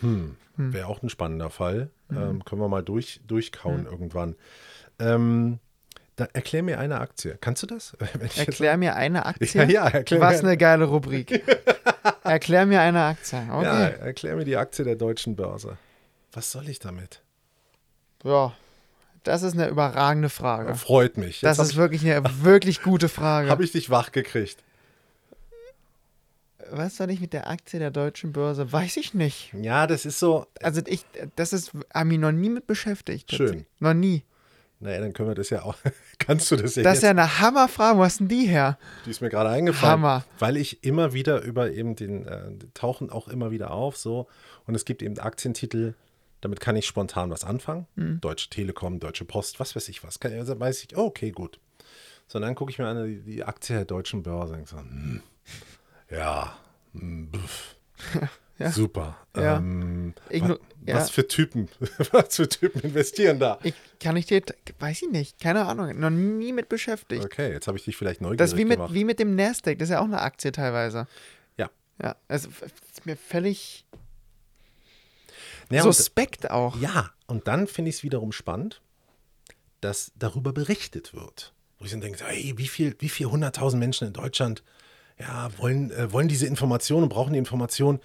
[0.00, 0.36] Hm.
[0.56, 0.72] Hm.
[0.72, 1.90] Wäre auch ein spannender Fall.
[2.08, 2.16] Mhm.
[2.16, 3.86] Ähm, können wir mal durch, durchkauen Mhm.
[3.86, 4.34] irgendwann.
[4.98, 5.58] Ähm,
[6.20, 7.36] da, erklär mir eine Aktie.
[7.40, 7.96] Kannst du das?
[8.36, 9.64] Erklär mir eine ja, Aktie.
[9.70, 11.42] ja, erklär Was mir, eine geile Rubrik.
[12.24, 13.38] Erklär mir eine Aktie.
[13.38, 13.94] ja, Okay.
[14.00, 15.76] erklär mir die Aktie der deutschen Börse.
[16.32, 17.22] Was soll ich damit?
[18.22, 18.52] Ja.
[19.24, 20.74] Das ist eine überragende Frage.
[20.76, 21.40] Freut mich.
[21.40, 23.50] Das Jetzt ist wirklich eine wirklich gute Frage.
[23.50, 24.62] habe ich dich wach gekriegt.
[26.70, 28.72] Was soll ich mit der Aktie der deutschen Börse?
[28.72, 29.52] Weiß ich nicht.
[29.60, 30.46] Ja, das ist so.
[30.62, 31.04] Also ich,
[31.36, 33.32] das ist, habe mich noch nie mit beschäftigt.
[33.32, 33.66] Schön.
[33.80, 34.22] Noch nie.
[34.82, 35.76] Naja, dann können wir das ja auch.
[36.18, 37.04] Kannst du das ja Das ist jetzt?
[37.04, 37.98] ja eine Hammerfrage.
[37.98, 38.78] Wo hast denn die her?
[39.04, 39.92] Die ist mir gerade eingefallen.
[39.92, 40.24] Hammer.
[40.38, 44.26] Weil ich immer wieder über eben den, äh, tauchen auch immer wieder auf so.
[44.66, 45.94] Und es gibt eben Aktientitel,
[46.40, 47.86] damit kann ich spontan was anfangen.
[47.96, 48.20] Mhm.
[48.22, 50.18] Deutsche Telekom, Deutsche Post, was weiß ich was.
[50.18, 51.60] Kann, also weiß ich, oh, okay, gut.
[52.26, 54.78] So, und dann gucke ich mir an, die, die Aktie der deutschen Börse und so,
[54.78, 55.20] hm,
[56.10, 56.56] ja,
[56.94, 57.30] hm,
[58.60, 58.70] Ja.
[58.72, 59.16] super.
[59.36, 59.56] Ja.
[59.56, 60.94] Ähm, wa- ja.
[60.96, 61.68] Was für Typen,
[62.12, 63.58] was für Typen investieren da?
[63.62, 64.42] Ich kann ich dir,
[64.78, 67.24] weiß ich nicht, keine Ahnung, noch nie mit beschäftigt.
[67.24, 68.94] Okay, jetzt habe ich dich vielleicht neugierig Das wie mit, gemacht.
[68.94, 71.06] wie mit dem Nasdaq, das ist ja auch eine Aktie teilweise.
[71.56, 71.70] Ja.
[72.02, 72.48] Ja, also
[72.92, 73.84] ist mir völlig
[75.70, 76.76] Ja, und- suspekt auch.
[76.80, 78.80] Ja, und dann finde ich es wiederum spannend,
[79.80, 81.52] dass darüber berichtet wird.
[81.78, 84.62] Wo ich dann denke, hey, wie viel, wie viel hunderttausend Menschen in Deutschland
[85.18, 88.00] ja, wollen, äh, wollen diese Informationen und brauchen die Information,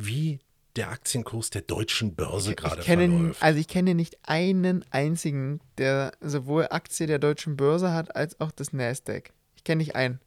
[0.00, 0.40] wie
[0.76, 3.42] der Aktienkurs der deutschen Börse gerade Ich kenne, verläuft.
[3.42, 8.52] also ich kenne nicht einen einzigen, der sowohl Aktie der deutschen Börse hat, als auch
[8.52, 9.32] das Nasdaq.
[9.56, 10.20] Ich kenne nicht einen.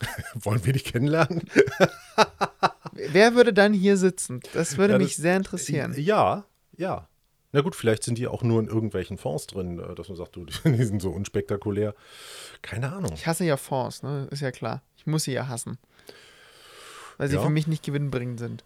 [0.34, 1.42] Wollen wir dich kennenlernen?
[2.92, 4.40] Wer würde dann hier sitzen?
[4.54, 5.94] Das würde Ja, mich das- sehr interessieren.
[5.98, 6.44] Ja,
[6.76, 7.06] ja.
[7.52, 10.36] Na gut, vielleicht sind die auch nur in irgendwelchen Fonds drin, äh, dass man sagt,
[10.36, 11.94] du, die sind so unspektakulär.
[12.62, 13.12] Keine Ahnung.
[13.12, 14.28] Ich hasse ja Fonds, ne?
[14.30, 14.82] Ist ja klar.
[14.96, 15.76] Ich muss sie ja hassen.
[17.20, 17.42] Weil sie Ja.
[17.42, 18.64] für mich nicht gewinnbringend sind.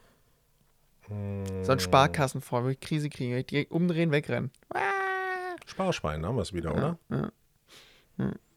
[1.09, 4.53] So ein Sparkassenfonds, wo ich Krise kriege, ich direkt umdrehen, wegrennen.
[5.67, 6.99] Sparschwein haben wir es wieder, oder?
[7.11, 7.33] Ja.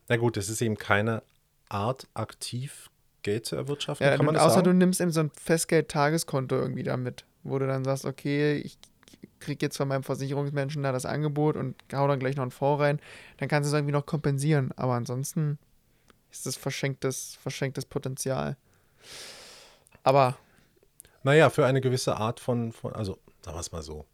[0.07, 1.23] Na gut, das ist eben keine
[1.67, 2.91] Art, aktiv
[3.23, 4.77] Geld zu erwirtschaften, Ja, kann du, man das außer du sagen?
[4.77, 8.77] nimmst eben so ein Festgeld-Tageskonto irgendwie damit, wo du dann sagst, okay, ich
[9.39, 12.81] kriege jetzt von meinem Versicherungsmenschen da das Angebot und hau dann gleich noch einen Fonds
[12.83, 12.99] rein,
[13.37, 14.71] dann kannst du es irgendwie noch kompensieren.
[14.75, 15.57] Aber ansonsten
[16.31, 18.57] ist das verschenktes, verschenktes Potenzial.
[20.07, 20.37] Aber
[21.23, 24.05] Naja, für eine gewisse Art von, von also sagen wir es mal so.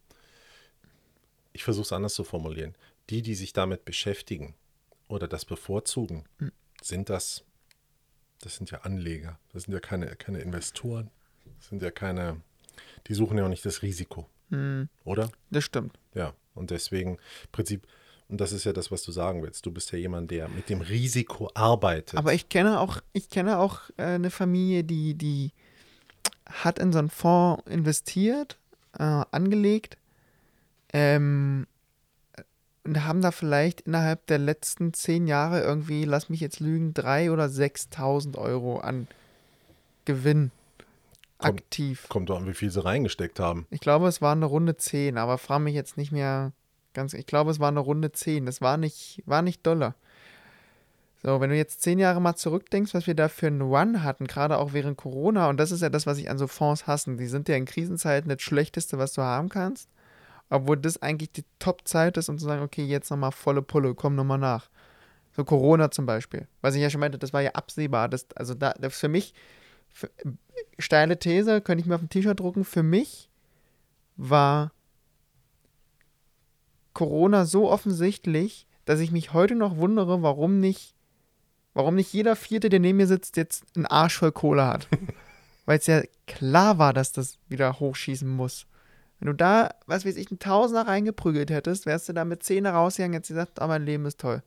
[1.51, 2.73] Ich versuche es anders zu formulieren.
[3.11, 4.55] Die, die sich damit beschäftigen
[5.07, 6.51] oder das bevorzugen, Hm.
[6.81, 7.43] sind das,
[8.41, 9.37] das sind ja Anleger.
[9.51, 11.11] Das sind ja keine, keine Investoren.
[11.59, 12.41] Das sind ja keine,
[13.07, 15.29] die suchen ja auch nicht das Risiko, hm, oder?
[15.51, 15.99] das stimmt.
[16.15, 17.85] Ja, und deswegen im Prinzip,
[18.29, 19.63] und das ist ja das, was du sagen willst.
[19.65, 22.17] Du bist ja jemand, der mit dem Risiko arbeitet.
[22.17, 25.51] Aber ich kenne auch, ich kenne auch äh, eine Familie, die, die
[26.45, 28.57] hat in so einen Fonds investiert,
[28.97, 29.97] äh, angelegt,
[30.91, 31.67] ähm,
[32.85, 37.31] und haben da vielleicht innerhalb der letzten zehn Jahre irgendwie, lass mich jetzt lügen, drei
[37.31, 39.07] oder 6.000 Euro an
[40.05, 40.51] Gewinn
[41.37, 42.05] Kommt- aktiv.
[42.09, 43.65] Kommt doch an, wie viel sie reingesteckt haben.
[43.69, 46.51] Ich glaube, es war eine Runde 10, aber frage mich jetzt nicht mehr
[46.93, 47.13] ganz.
[47.13, 48.45] Ich glaube, es war eine Runde 10.
[48.45, 49.95] Das war nicht, war nicht doller.
[51.25, 54.27] So, wenn du jetzt zehn Jahre mal zurückdenkst, was wir da für einen Run hatten,
[54.27, 57.17] gerade auch während Corona, und das ist ja das, was ich an so Fonds hassen,
[57.17, 59.87] die sind ja in Krisenzeiten das Schlechteste, was du haben kannst,
[60.49, 64.15] obwohl das eigentlich die Top-Zeit ist, um zu sagen, okay, jetzt nochmal volle Pulle, komm
[64.15, 64.69] nochmal nach.
[65.31, 68.53] So Corona zum Beispiel, was ich ja schon meinte, das war ja absehbar, das, also
[68.53, 69.33] da, das für mich,
[69.93, 70.09] für,
[70.77, 73.29] steile These, könnte ich mir auf ein T-Shirt drucken, für mich
[74.17, 74.73] war
[76.93, 80.92] Corona so offensichtlich, dass ich mich heute noch wundere, warum nicht,
[81.73, 84.87] warum nicht jeder Vierte, der neben mir sitzt, jetzt einen Arsch voll Kohle hat.
[85.65, 88.67] Weil es ja klar war, dass das wieder hochschießen muss.
[89.19, 92.71] Wenn du da, was weiß ich, einen Tausender reingeprügelt hättest, wärst du da mit Zähne
[92.71, 94.43] rausgegangen, jetzt gesagt, aber mein Leben ist toll.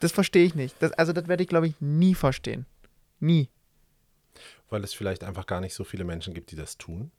[0.00, 0.76] Das verstehe ich nicht.
[0.80, 2.66] Das, also das werde ich, glaube ich, nie verstehen.
[3.20, 3.48] Nie.
[4.68, 7.10] Weil es vielleicht einfach gar nicht so viele Menschen gibt, die das tun.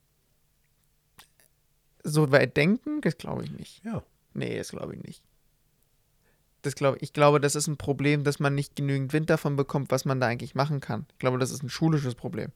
[2.03, 3.83] So weit denken, das glaube ich nicht.
[3.83, 4.03] Ja.
[4.35, 5.23] Nee, das glaube ich nicht.
[6.65, 9.91] Das glaub, ich glaube, das ist ein Problem, dass man nicht genügend Wind davon bekommt,
[9.91, 11.05] was man da eigentlich machen kann.
[11.11, 12.51] Ich glaube, das ist ein schulisches Problem.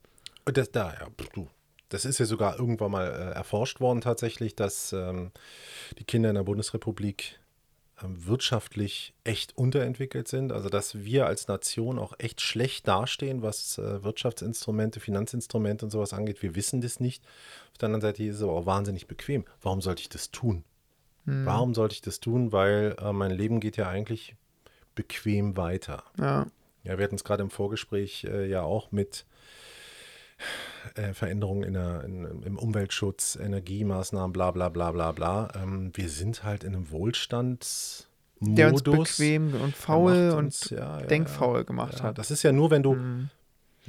[0.46, 1.48] Das, da, ja, du.
[1.90, 5.32] Das ist ja sogar irgendwann mal äh, erforscht worden tatsächlich, dass ähm,
[6.00, 7.40] die Kinder in der Bundesrepublik
[8.02, 10.52] ähm, wirtschaftlich echt unterentwickelt sind.
[10.52, 16.14] Also dass wir als Nation auch echt schlecht dastehen, was äh, Wirtschaftsinstrumente, Finanzinstrumente und sowas
[16.14, 16.42] angeht.
[16.42, 17.24] Wir wissen das nicht.
[17.74, 19.46] Auf der anderen Seite ist es aber auch wahnsinnig bequem.
[19.62, 20.64] Warum sollte ich das tun?
[21.30, 21.46] Hm.
[21.46, 22.52] Warum sollte ich das tun?
[22.52, 24.36] Weil äh, mein Leben geht ja eigentlich
[24.96, 26.04] bequem weiter.
[26.20, 26.48] Ja.
[26.84, 29.26] Ja, wir hatten es gerade im Vorgespräch äh, ja auch mit
[30.96, 35.50] äh, Veränderungen in der, in, im Umweltschutz, Energiemaßnahmen, bla bla bla bla bla.
[35.56, 38.06] Ähm, wir sind halt in einem Wohlstandsmodus.
[38.56, 42.18] Der uns bequem und faul macht und uns- ja, ja, denkfaul gemacht ja, hat.
[42.18, 43.30] Das ist ja nur, wenn du, Mhm.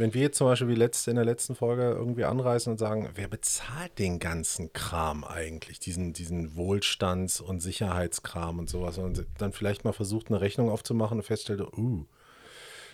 [0.00, 3.08] Wenn wir jetzt zum Beispiel wie letzte, in der letzten Folge irgendwie anreißen und sagen,
[3.14, 9.52] wer bezahlt den ganzen Kram eigentlich, diesen, diesen Wohlstands- und Sicherheitskram und sowas und dann
[9.52, 12.06] vielleicht mal versucht, eine Rechnung aufzumachen und feststellt, uh,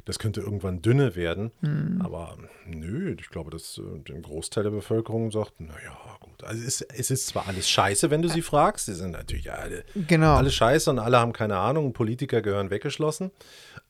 [0.04, 1.50] das könnte irgendwann dünne werden.
[1.60, 2.00] Mhm.
[2.02, 6.44] Aber nö, ich glaube, dass äh, der Großteil der Bevölkerung sagt, naja, gut.
[6.44, 9.84] Also es, es ist zwar alles scheiße, wenn du sie fragst, sie sind natürlich alle,
[9.94, 10.36] Genau.
[10.36, 13.32] alle scheiße und alle haben keine Ahnung, Politiker gehören weggeschlossen,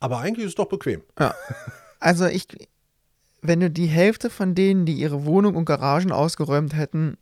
[0.01, 1.03] aber eigentlich ist es doch bequem.
[1.99, 2.47] Also ich,
[3.47, 7.17] wenn du die Hälfte von denen, die ihre Wohnung und Garagen ausgeräumt hätten,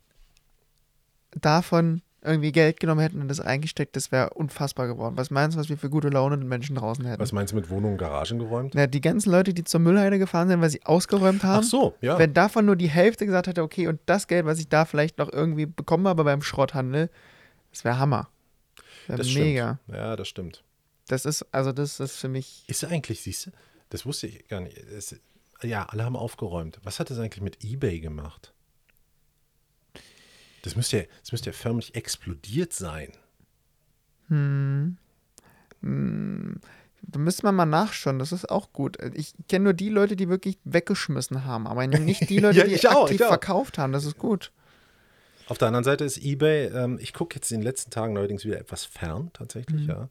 [1.31, 5.15] davon irgendwie Geld genommen hätten und das eingesteckt, das wäre unfassbar geworden.
[5.17, 7.21] Was meinst du, was wir für gute Laune den Menschen draußen hätten?
[7.21, 8.73] Was meinst du mit Wohnungen und Garagen geräumt?
[8.73, 11.63] Na, die ganzen Leute, die zur Müllheide gefahren sind, weil sie ausgeräumt haben.
[11.63, 12.17] Ach so, ja.
[12.17, 15.19] Wenn davon nur die Hälfte gesagt hätte, okay, und das Geld, was ich da vielleicht
[15.19, 17.09] noch irgendwie bekommen habe beim Schrotthandel,
[17.71, 18.29] das wäre Hammer.
[19.07, 19.79] Wär das mega.
[19.83, 19.97] stimmt.
[19.97, 20.63] Ja, das stimmt.
[21.07, 22.63] Das ist, also das ist für mich.
[22.67, 23.51] Ist eigentlich, siehst du,
[23.89, 24.75] das wusste ich gar nicht.
[24.77, 25.15] Es,
[25.61, 26.79] ja, alle haben aufgeräumt.
[26.83, 28.53] Was hat das eigentlich mit Ebay gemacht?
[30.63, 33.11] Das müsste ja, das müsste ja förmlich explodiert sein.
[34.29, 34.97] Hm,
[35.81, 36.59] hm,
[37.03, 38.97] da müsste man mal nachschauen, das ist auch gut.
[39.13, 42.87] Ich kenne nur die Leute, die wirklich weggeschmissen haben, aber nicht die Leute, Ja, die
[42.87, 43.93] auch, aktiv verkauft haben.
[43.93, 44.51] Das ist gut.
[45.47, 48.43] Auf der anderen Seite ist eBay, ähm, ich gucke jetzt in den letzten Tagen neuerdings
[48.45, 49.89] wieder etwas fern, tatsächlich, Mhm.
[49.89, 50.09] ja.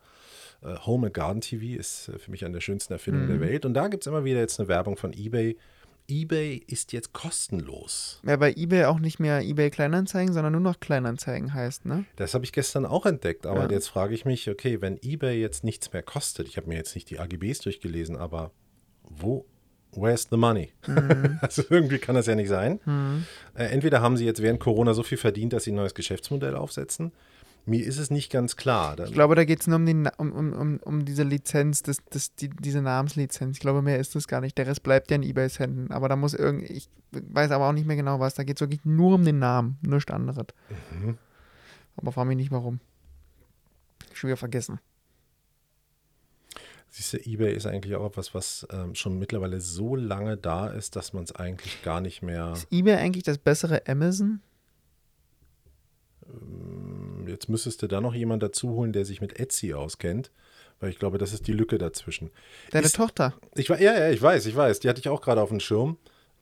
[0.65, 3.39] Äh, Home and Garden TV ist äh, für mich eine der schönsten Erfindungen Mhm.
[3.39, 3.65] der Welt.
[3.67, 5.57] Und da gibt es immer wieder jetzt eine Werbung von eBay.
[6.09, 8.21] eBay ist jetzt kostenlos.
[8.27, 12.05] Ja, bei eBay auch nicht mehr eBay Kleinanzeigen, sondern nur noch Kleinanzeigen heißt, ne?
[12.17, 13.47] Das habe ich gestern auch entdeckt.
[13.47, 13.71] Aber Ja.
[13.71, 16.95] jetzt frage ich mich, okay, wenn eBay jetzt nichts mehr kostet, ich habe mir jetzt
[16.95, 18.51] nicht die AGBs durchgelesen, aber
[19.03, 19.47] wo,
[19.93, 20.73] where's the money?
[20.87, 21.39] Mhm.
[21.41, 22.81] Also irgendwie kann das ja nicht sein.
[23.55, 26.55] Äh, entweder haben sie jetzt während Corona so viel verdient, dass sie ein neues Geschäftsmodell
[26.55, 27.13] aufsetzen.
[27.67, 28.99] Mir ist es nicht ganz klar.
[29.01, 32.35] Ich glaube, da geht es nur um, Na- um, um, um, diese Lizenz, das, das,
[32.35, 33.57] die, diese Namenslizenz.
[33.57, 34.59] Ich glaube, mehr ist das gar nicht.
[34.59, 35.91] Der Rest bleibt ja in Ebays Händen.
[35.91, 38.35] Aber da muss irgendwie, ich weiß aber auch nicht mehr genau was.
[38.35, 40.47] Da geht es wirklich nur um den Namen, nichts anderes.
[40.93, 41.17] Mhm.
[41.97, 42.81] Aber frage mich nicht warum.
[44.13, 44.79] Schon wieder vergessen.
[46.91, 50.97] Siehst du, eBay ist eigentlich auch etwas, was ähm, schon mittlerweile so lange da ist,
[50.97, 52.53] dass man es eigentlich gar nicht mehr.
[52.53, 54.41] Ist Ebay eigentlich das bessere Amazon?
[57.29, 60.31] Jetzt müsstest du da noch jemand dazu holen, der sich mit Etsy auskennt,
[60.81, 62.31] weil ich glaube, das ist die Lücke dazwischen.
[62.71, 63.35] Deine Ist- Tochter.
[63.55, 64.81] Ich ja, ja, ich weiß, ich weiß.
[64.81, 65.97] Die hatte ich auch gerade auf dem Schirm.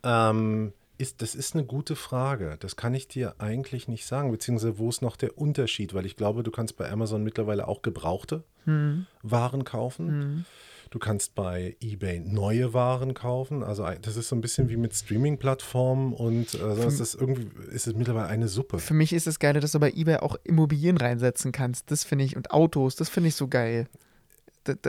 [0.04, 2.56] Ähm, ist, das ist eine gute Frage.
[2.60, 5.94] Das kann ich dir eigentlich nicht sagen, beziehungsweise wo ist noch der Unterschied?
[5.94, 9.06] Weil ich glaube, du kannst bei Amazon mittlerweile auch gebrauchte Hm.
[9.22, 10.08] Waren kaufen.
[10.08, 10.44] Hm.
[10.92, 13.62] Du kannst bei eBay neue Waren kaufen.
[13.62, 17.86] Also das ist so ein bisschen wie mit Streaming-Plattformen und äh, ist das irgendwie ist
[17.86, 18.78] es mittlerweile eine Suppe.
[18.78, 21.90] Für mich ist das Geile, dass du bei Ebay auch Immobilien reinsetzen kannst.
[21.90, 23.88] Das finde ich, und Autos, das finde ich so geil.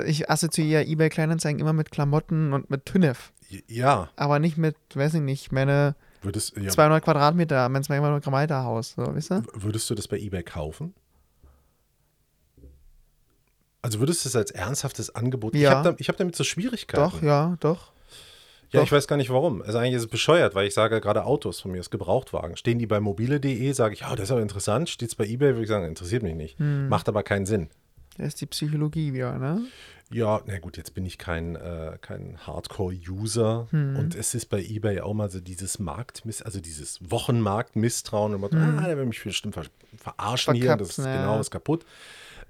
[0.05, 3.31] Ich assoziiere Ebay Kleinanzeigen immer mit Klamotten und mit Tünnef.
[3.69, 8.65] Ja, Aber nicht mit, weiß ich nicht, meine würdest, ja, 200 Quadratmeter, mein 200 Quadratmeter
[8.65, 9.43] Haus, so, weißt du?
[9.53, 10.93] würdest du das bei eBay kaufen?
[13.83, 15.53] Also würdest du es als ernsthaftes Angebot?
[15.53, 15.71] Ich Ja.
[15.75, 17.03] habe da, ich hab damit so Schwierigkeiten.
[17.03, 17.91] Doch, ja, doch.
[18.71, 18.87] Ja, Doch.
[18.87, 19.61] ich weiß gar nicht warum.
[19.61, 22.57] Also eigentlich ist es bescheuert, weil ich sage gerade Autos von mir, ist Gebrauchtwagen.
[22.57, 24.89] Stehen die bei mobile.de, sage ich, ja, das ist aber interessant.
[24.89, 26.57] Steht es bei eBay, würde ich sagen, interessiert mich nicht.
[26.57, 26.89] Hm.
[26.89, 27.69] Macht aber keinen Sinn.
[28.17, 29.61] Da ist die Psychologie wieder, ne?
[30.11, 33.95] Ja, na gut, jetzt bin ich kein, äh, kein Hardcore-User Hm.
[33.97, 38.33] und es ist bei eBay auch mal so dieses Marktmiss, also dieses Wochenmarkt-Misstrauen.
[38.33, 39.65] Immer, ah, der will mich bestimmt ver
[39.97, 41.05] verarschen hier, das ist Hm.
[41.05, 41.21] Ja.
[41.21, 41.85] genau ist kaputt.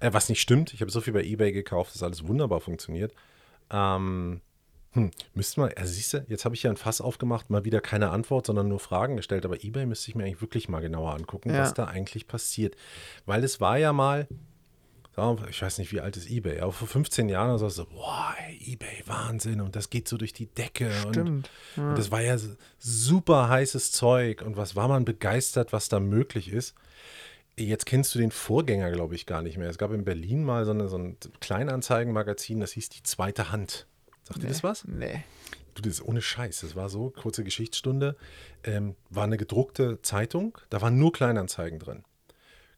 [0.03, 3.13] Äh, was nicht stimmt, ich habe so viel bei eBay gekauft, dass alles wunderbar funktioniert.
[3.71, 4.41] Ähm,
[4.91, 7.79] hm, müsste man, also siehst du, jetzt habe ich hier ein Fass aufgemacht, mal wieder
[7.79, 11.13] keine Antwort, sondern nur Fragen gestellt, aber eBay müsste ich mir eigentlich wirklich mal genauer
[11.13, 11.59] angucken, Ja.
[11.61, 12.75] was da eigentlich passiert.
[13.25, 14.27] Weil es war ja mal,
[15.49, 18.35] ich weiß nicht, wie alt ist eBay, aber vor 15 Jahren oder so, so boah,
[18.45, 21.49] ey, eBay, Wahnsinn und das geht so durch die Decke und, Stimmt.
[21.77, 22.37] und das war ja
[22.77, 26.75] super heißes Zeug und was war man begeistert, was da möglich ist.
[27.57, 29.69] Jetzt kennst du den Vorgänger, glaube ich, gar nicht mehr.
[29.69, 33.87] Es gab in Berlin mal so, eine, so ein Kleinanzeigenmagazin, das hieß Die zweite Hand.
[34.23, 34.85] Sagt dir das was?
[34.85, 35.23] Nee.
[35.75, 36.61] Du, das ist ohne Scheiß.
[36.61, 38.15] Das war so, kurze Geschichtsstunde.
[38.63, 42.03] Ähm, war eine gedruckte Zeitung, da waren nur Kleinanzeigen drin.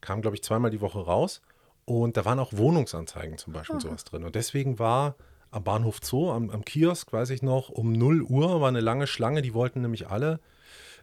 [0.02, 1.42] Kam, glaube ich, zweimal die Woche raus.
[1.86, 4.24] Und da waren auch Wohnungsanzeigen zum Beispiel und sowas drin.
[4.24, 5.16] Und deswegen war
[5.52, 9.08] am Bahnhof Zoo, am, am Kiosk, weiß ich noch, um 0 Uhr war eine lange
[9.08, 9.42] Schlange.
[9.44, 10.40] Die wollten nämlich alle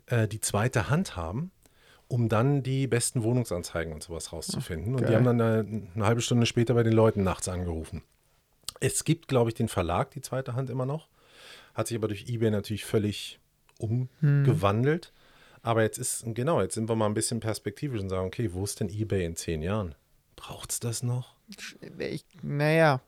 [0.06, 1.52] äh, die zweite Hand haben,
[2.12, 4.94] um dann die besten Wohnungsanzeigen und sowas rauszufinden.
[4.94, 8.02] und die haben dann eine, eine halbe Stunde später bei den Leuten nachts angerufen.
[8.80, 11.08] Es gibt, glaube ich, den Verlag, die zweite Hand immer noch.
[11.72, 13.40] Hat sich aber durch eBay natürlich völlig
[13.78, 15.10] umgewandelt.
[15.62, 18.62] Aber jetzt ist, genau, jetzt sind wir mal ein bisschen perspektivisch und sagen, okay, wo
[18.62, 19.94] ist denn eBay in zehn Jahren?
[20.36, 21.36] Braucht es das noch?
[21.98, 23.00] Ich, naja,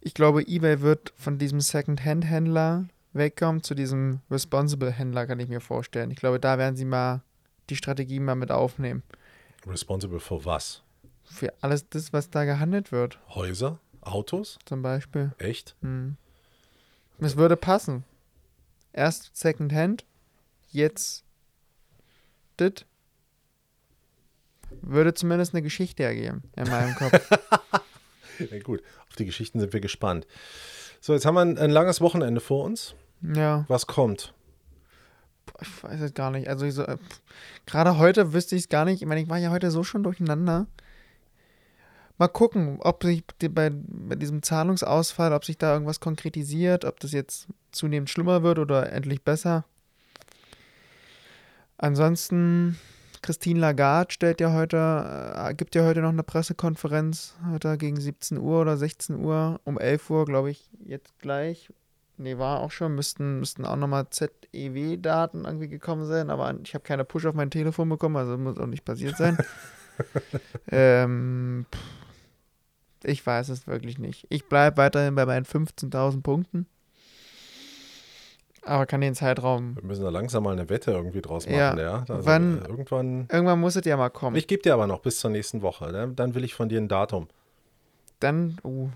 [0.00, 6.12] ich glaube, eBay wird von diesem Second-Hand-Händler wegkommen zu diesem Responsible-Händler, kann ich mir vorstellen.
[6.12, 7.22] Ich glaube, da werden sie mal
[7.70, 9.02] die Strategie mal mit aufnehmen.
[9.66, 10.82] Responsible for was?
[11.24, 13.78] Für alles das, was da gehandelt wird, Häuser?
[14.00, 14.58] Autos?
[14.64, 15.32] zum Beispiel.
[15.38, 15.76] Echt?
[15.82, 16.16] Hm.
[17.18, 18.04] Es würde passen.
[18.92, 20.04] Erst Second-Hand,
[20.70, 21.24] jetzt
[22.58, 22.86] dit.
[24.82, 27.12] Würde zumindest eine Geschichte ergeben in meinem Kopf.
[28.38, 30.24] Ja, gut, auf die Geschichten sind wir gespannt.
[31.00, 32.94] So, jetzt haben wir ein, ein langes Wochenende vor uns.
[33.20, 33.64] ja.
[33.66, 34.32] Was kommt?
[35.60, 36.48] Ich weiß es gar nicht.
[36.48, 36.98] Also ich so, äh,
[37.66, 39.02] gerade heute wüsste ich es gar nicht.
[39.02, 40.66] Ich meine, ich war ja heute so schon durcheinander.
[42.18, 47.12] Mal gucken, ob sich bei, bei diesem Zahlungsausfall, ob sich da irgendwas konkretisiert, ob das
[47.12, 49.64] jetzt zunehmend schlimmer wird oder endlich besser.
[51.76, 52.76] Ansonsten,
[53.22, 58.38] Christine Lagarde stellt ja heute, äh, gibt ja heute noch eine Pressekonferenz, heute gegen 17
[58.38, 61.70] Uhr oder 16 Uhr, um 11 Uhr, glaube ich, jetzt gleich.
[62.18, 66.82] Nee, war auch schon, müssten, müssten auch nochmal ZEW-Daten irgendwie gekommen sein, aber ich habe
[66.82, 69.38] keine Push auf mein Telefon bekommen, also muss auch nicht passiert sein.
[70.70, 71.66] ähm,
[73.04, 74.26] ich weiß es wirklich nicht.
[74.30, 76.66] Ich bleibe weiterhin bei meinen 15.000 Punkten.
[78.62, 79.76] Aber kann den Zeitraum.
[79.76, 81.78] Wir müssen da langsam mal eine Wette irgendwie draus machen, Ja.
[81.78, 82.04] ja.
[82.08, 83.26] Also, Wann- äh, irgendwann.
[83.32, 84.36] Irgendwann muss es ja mal kommen.
[84.36, 85.90] Ich gebe dir aber noch bis zur nächsten Woche.
[85.90, 86.12] Ne?
[86.14, 87.28] Dann will ich von dir ein Datum.
[88.20, 88.88] Dann, oh,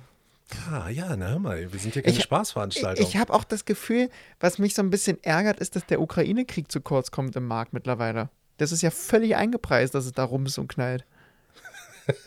[0.71, 3.07] Ah, ja, na hör mal, wir sind hier keine Ich- Ich, Spaßveranstaltung.
[3.07, 4.09] ich habe auch das Gefühl,
[4.41, 7.73] was mich so ein bisschen ärgert, ist, dass der Ukraine-Krieg zu kurz kommt im Markt
[7.73, 8.29] mittlerweile.
[8.59, 11.05] Das ist ja völlig eingepreist, dass es da rum ist und knallt.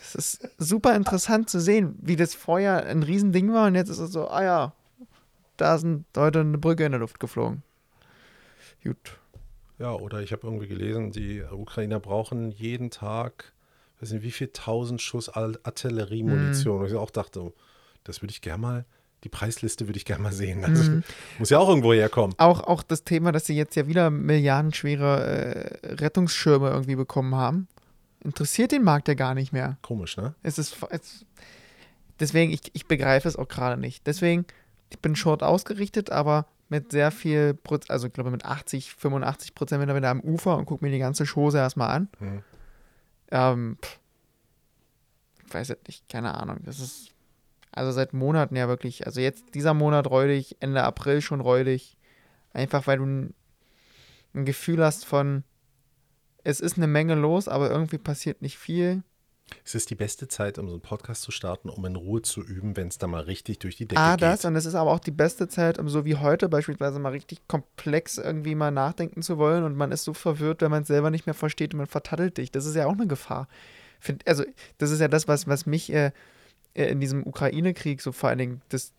[0.00, 3.98] Es ist super interessant zu sehen, wie das vorher ein Riesending war und jetzt ist
[3.98, 4.72] es so, ah ja,
[5.58, 7.62] da sind heute eine Brücke in der Luft geflogen.
[8.82, 9.18] Gut.
[9.78, 13.52] Ja, oder ich habe irgendwie gelesen, die Ukrainer brauchen jeden Tag,
[14.00, 15.28] weiß nicht, wie viel tausend Schuss.
[15.28, 16.80] Artilleriemunition.
[16.80, 17.52] Und ich auch dachte,
[18.08, 18.84] das würde ich gerne mal,
[19.24, 20.64] die Preisliste würde ich gerne mal sehen.
[20.64, 21.02] Also, Mhm.
[21.38, 22.34] Muss ja auch irgendwo herkommen.
[22.38, 27.66] Auch, auch das Thema, dass sie jetzt ja wieder milliardenschwere äh, Rettungsschirme irgendwie bekommen haben,
[28.22, 29.78] interessiert den Markt ja gar nicht mehr.
[29.82, 30.34] Komisch, ne?
[30.42, 30.76] Es ist.
[30.90, 31.24] Es,
[32.20, 34.06] deswegen, ich, ich begreife es auch gerade nicht.
[34.06, 34.44] Deswegen,
[34.90, 39.54] ich bin short ausgerichtet, aber mit sehr viel, Proz- also ich glaube mit 80, 85
[39.54, 42.08] Prozent bin ich wieder am Ufer und gucke mir die ganze Chose erstmal an.
[42.18, 42.42] Hm.
[43.30, 43.78] Ähm,
[45.46, 46.58] ich weiß es nicht, keine Ahnung.
[46.64, 47.10] Das ist
[47.76, 51.96] also seit Monaten ja wirklich, also jetzt dieser Monat räudig, Ende April schon räudig.
[52.52, 53.34] Einfach weil du ein,
[54.34, 55.44] ein Gefühl hast von,
[56.42, 59.02] es ist eine Menge los, aber irgendwie passiert nicht viel.
[59.64, 62.42] Es ist die beste Zeit, um so einen Podcast zu starten, um in Ruhe zu
[62.42, 64.22] üben, wenn es da mal richtig durch die Decke Ah, geht.
[64.22, 67.10] das, und es ist aber auch die beste Zeit, um so wie heute beispielsweise mal
[67.12, 70.88] richtig komplex irgendwie mal nachdenken zu wollen und man ist so verwirrt, wenn man es
[70.88, 72.50] selber nicht mehr versteht und man vertattelt dich.
[72.50, 73.46] Das ist ja auch eine Gefahr.
[74.00, 74.44] Find, also,
[74.78, 76.10] das ist ja das, was, was mich äh,
[76.84, 78.92] in diesem Ukraine-Krieg so vor allen Dingen das,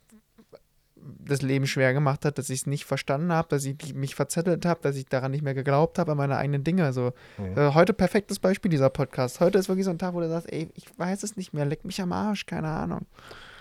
[1.26, 4.66] das Leben schwer gemacht hat, dass ich es nicht verstanden habe, dass ich mich verzettelt
[4.66, 6.84] habe, dass ich daran nicht mehr geglaubt habe, an meine eigenen Dinge.
[6.84, 7.58] Also, Mhm.
[7.58, 9.40] äh, heute perfektes Beispiel dieser Podcast.
[9.40, 11.66] Heute ist wirklich so ein Tag, wo du sagst, ey, ich weiß es nicht mehr,
[11.66, 13.06] leck mich am Arsch, keine Ahnung.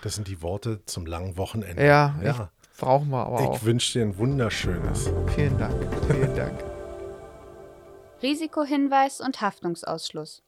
[0.01, 1.85] Das sind die Worte zum langen Wochenende.
[1.85, 2.49] Ja, ja.
[2.73, 3.55] Ich, brauchen wir aber auch.
[3.55, 5.09] Ich wünsche dir ein wunderschönes.
[5.35, 5.73] Vielen Dank.
[6.09, 6.59] Vielen Dank.
[8.21, 10.41] Risikohinweis und Haftungsausschluss.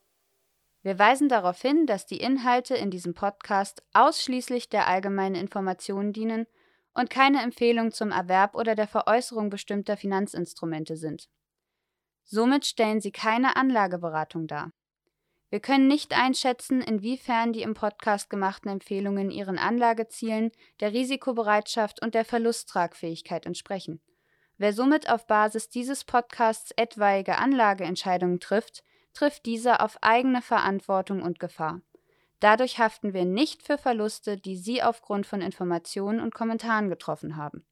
[0.82, 6.48] Wir weisen darauf hin, dass die Inhalte in diesem Podcast ausschließlich der allgemeinen Information dienen
[6.94, 11.30] und keine Empfehlung zum Erwerb oder der Veräußerung bestimmter Finanzinstrumente sind.
[12.24, 14.72] Somit stellen sie keine Anlageberatung dar.
[15.50, 22.14] Wir können nicht einschätzen, inwiefern die im Podcast gemachten Empfehlungen ihren Anlagezielen, der Risikobereitschaft und
[22.14, 24.00] der Verlusttragfähigkeit entsprechen.
[24.58, 28.84] Wer somit auf Basis dieses Podcasts etwaige Anlageentscheidungen trifft,
[29.20, 31.82] trifft diese auf eigene Verantwortung und Gefahr.
[32.40, 37.66] Dadurch haften wir nicht für Verluste, die Sie aufgrund von Informationen und Kommentaren getroffen haben